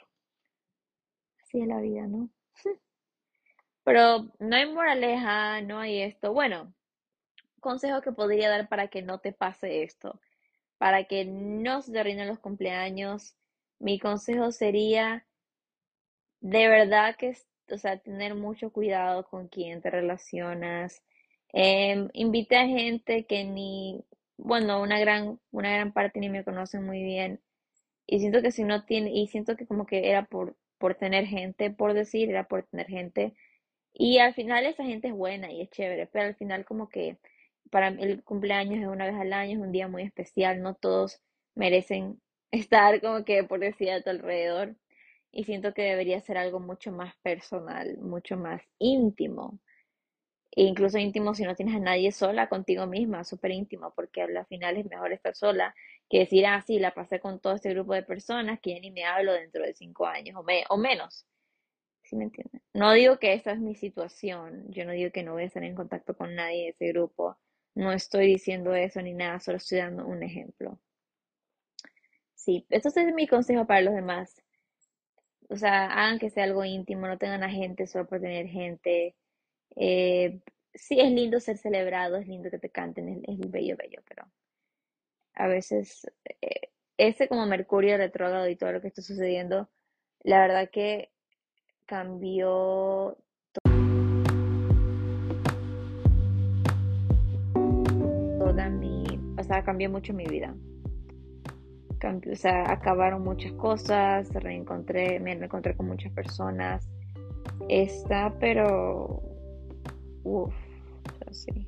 Así 1.42 1.62
es 1.62 1.68
la 1.68 1.82
vida, 1.82 2.06
¿no? 2.06 2.30
Pero 3.84 4.32
no 4.40 4.56
hay 4.56 4.72
moraleja, 4.72 5.62
no 5.62 5.80
hay 5.80 6.02
esto. 6.02 6.32
Bueno, 6.34 6.74
consejo 7.62 8.02
que 8.02 8.12
podría 8.14 8.50
dar 8.50 8.70
para 8.70 8.90
que 8.90 9.02
no 9.04 9.20
te 9.20 9.34
pase 9.34 9.84
esto, 9.84 10.22
para 10.80 11.06
que 11.06 11.26
no 11.26 11.82
se 11.82 11.92
te 11.94 12.00
arruinen 12.02 12.28
los 12.30 12.40
cumpleaños. 12.40 13.36
Mi 13.80 14.00
consejo 14.00 14.52
sería 14.52 15.26
de 16.42 16.68
verdad 16.68 17.16
que, 17.16 17.30
es- 17.30 17.48
o 17.72 17.78
sea, 17.78 18.00
tener 18.00 18.36
mucho 18.36 18.72
cuidado 18.72 19.26
con 19.28 19.48
quién 19.50 19.82
te 19.82 19.90
relacionas. 19.92 21.04
Em, 21.54 22.10
invita 22.14 22.62
a 22.62 22.66
gente 22.68 23.26
que 23.26 23.44
ni, 23.44 24.04
bueno, 24.38 24.82
una 24.82 25.00
gran, 25.00 25.40
una 25.52 25.72
gran 25.74 25.94
parte 25.94 26.20
ni 26.20 26.30
me 26.30 26.44
conocen 26.44 26.86
muy 26.86 27.04
bien. 27.04 27.42
Y 28.08 28.20
siento 28.20 28.42
que 28.42 28.52
si 28.52 28.64
no 28.64 28.86
tiene, 28.86 29.12
y 29.14 29.28
siento 29.28 29.56
que 29.58 29.68
como 29.68 29.86
que 29.86 30.10
era 30.10 30.26
por, 30.26 30.56
por 30.80 30.96
tener 30.96 31.26
gente, 31.28 31.72
por 31.72 31.94
decir, 31.94 32.30
era 32.30 32.48
por 32.48 32.64
tener 32.66 32.88
gente. 32.88 33.36
Y 33.94 34.20
al 34.20 34.34
final 34.34 34.66
esa 34.66 34.84
gente 34.86 35.10
es 35.10 35.14
buena 35.14 35.52
y 35.52 35.62
es 35.62 35.70
chévere, 35.72 36.08
pero 36.08 36.26
al 36.28 36.36
final 36.36 36.66
como 36.66 36.90
que 36.90 37.18
para 37.72 37.90
el 37.90 38.24
cumpleaños 38.24 38.80
es 38.82 38.88
una 38.88 39.06
vez 39.08 39.16
al 39.16 39.34
año, 39.34 39.54
es 39.60 39.60
un 39.66 39.72
día 39.72 39.88
muy 39.88 40.04
especial, 40.04 40.62
no 40.62 40.76
todos 40.76 41.22
merecen 41.56 42.22
estar 42.52 43.02
como 43.02 43.26
que 43.26 43.44
por 43.44 43.60
decir 43.60 43.92
a 43.92 44.02
tu 44.04 44.10
alrededor. 44.10 44.76
Y 45.32 45.44
siento 45.46 45.74
que 45.74 45.84
debería 45.84 46.20
ser 46.22 46.38
algo 46.38 46.60
mucho 46.60 46.92
más 46.92 47.16
personal, 47.24 47.98
mucho 48.00 48.38
más 48.38 48.62
íntimo. 48.80 49.60
E 50.60 50.64
incluso 50.72 50.98
íntimo 50.98 51.34
si 51.36 51.44
no 51.44 51.56
tienes 51.56 51.76
a 51.76 51.80
nadie 51.80 52.12
sola 52.12 52.50
contigo 52.50 52.86
misma, 52.88 53.24
súper 53.24 53.52
íntimo, 53.52 53.94
porque 53.96 54.22
al 54.24 54.46
final 54.48 54.78
es 54.78 54.86
mejor 54.88 55.14
estar 55.14 55.36
sola 55.36 55.74
que 56.10 56.20
decir, 56.20 56.46
ah, 56.48 56.62
sí, 56.68 56.80
la 56.80 56.94
pasé 56.94 57.20
con 57.22 57.40
todo 57.40 57.54
este 57.56 57.70
grupo 57.74 57.94
de 57.94 58.04
personas 58.04 58.60
que 58.62 58.74
ya 58.76 58.80
ni 58.82 58.92
me 58.92 59.06
hablo 59.06 59.34
dentro 59.34 59.64
de 59.64 59.74
cinco 59.74 60.06
años 60.08 60.36
o, 60.38 60.44
me- 60.44 60.66
o 60.70 60.78
menos. 60.78 61.26
¿Sí 62.04 62.16
me 62.16 62.26
entienden? 62.26 62.62
No 62.74 62.94
digo 62.94 63.20
que 63.20 63.34
esa 63.34 63.52
es 63.54 63.60
mi 63.60 63.76
situación, 63.76 64.66
yo 64.72 64.86
no 64.86 64.94
digo 64.94 65.12
que 65.12 65.24
no 65.24 65.34
voy 65.34 65.44
a 65.44 65.46
estar 65.48 65.64
en 65.64 65.76
contacto 65.76 66.16
con 66.18 66.36
nadie 66.36 66.64
de 66.66 66.70
ese 66.70 66.88
grupo, 66.94 67.38
no 67.76 67.92
estoy 67.94 68.28
diciendo 68.28 68.74
eso 68.76 69.02
ni 69.02 69.14
nada, 69.14 69.40
solo 69.40 69.58
estoy 69.58 69.80
dando 69.80 70.06
un 70.08 70.24
ejemplo. 70.24 70.80
Sí, 72.36 72.66
eso 72.70 72.88
es 72.88 73.14
mi 73.14 73.28
consejo 73.28 73.68
para 73.68 73.82
los 73.82 73.94
demás. 73.94 74.42
O 75.50 75.58
sea, 75.58 75.86
hagan 75.92 76.20
que 76.20 76.30
sea 76.30 76.46
algo 76.46 76.64
íntimo, 76.64 77.06
no 77.06 77.18
tengan 77.18 77.44
a 77.44 77.50
gente 77.50 77.86
solo 77.86 78.08
por 78.08 78.22
tener 78.22 78.48
gente. 78.48 79.14
Eh, 79.80 80.42
sí, 80.74 81.00
es 81.00 81.12
lindo 81.12 81.40
ser 81.40 81.58
celebrado, 81.58 82.18
es 82.18 82.28
lindo 82.28 82.50
que 82.50 82.58
te 82.58 82.70
canten, 82.70 83.24
es, 83.28 83.40
bello, 83.52 83.78
bello, 83.78 84.02
pero 84.08 84.26
a 85.36 85.48
veces 85.48 86.12
eh, 86.42 86.72
ese 86.98 87.28
como 87.28 87.46
Mercurio 87.46 87.96
retrógrado 87.98 88.50
y 88.50 88.56
todo 88.56 88.72
lo 88.72 88.82
que 88.82 88.88
está 88.88 89.04
sucediendo, 89.04 89.70
la 90.24 90.40
verdad 90.42 90.70
que 90.72 91.12
cambió 91.86 93.18
toda 98.40 98.70
mi, 98.70 99.06
o 99.38 99.44
sea, 99.44 99.64
cambió 99.64 99.92
mucho 99.92 100.12
mi 100.14 100.26
vida. 100.26 100.56
Cambió, 102.00 102.34
o 102.34 102.36
sea, 102.36 102.72
acabaron 102.72 103.24
muchas 103.24 103.52
cosas, 103.54 104.34
reencontré, 104.34 105.20
me 105.20 105.36
reencontré 105.36 105.76
con 105.76 105.88
muchas 105.88 106.12
personas. 106.14 106.90
Está, 107.70 108.36
pero, 108.40 109.37
uff, 110.28 110.54
sí. 111.32 111.68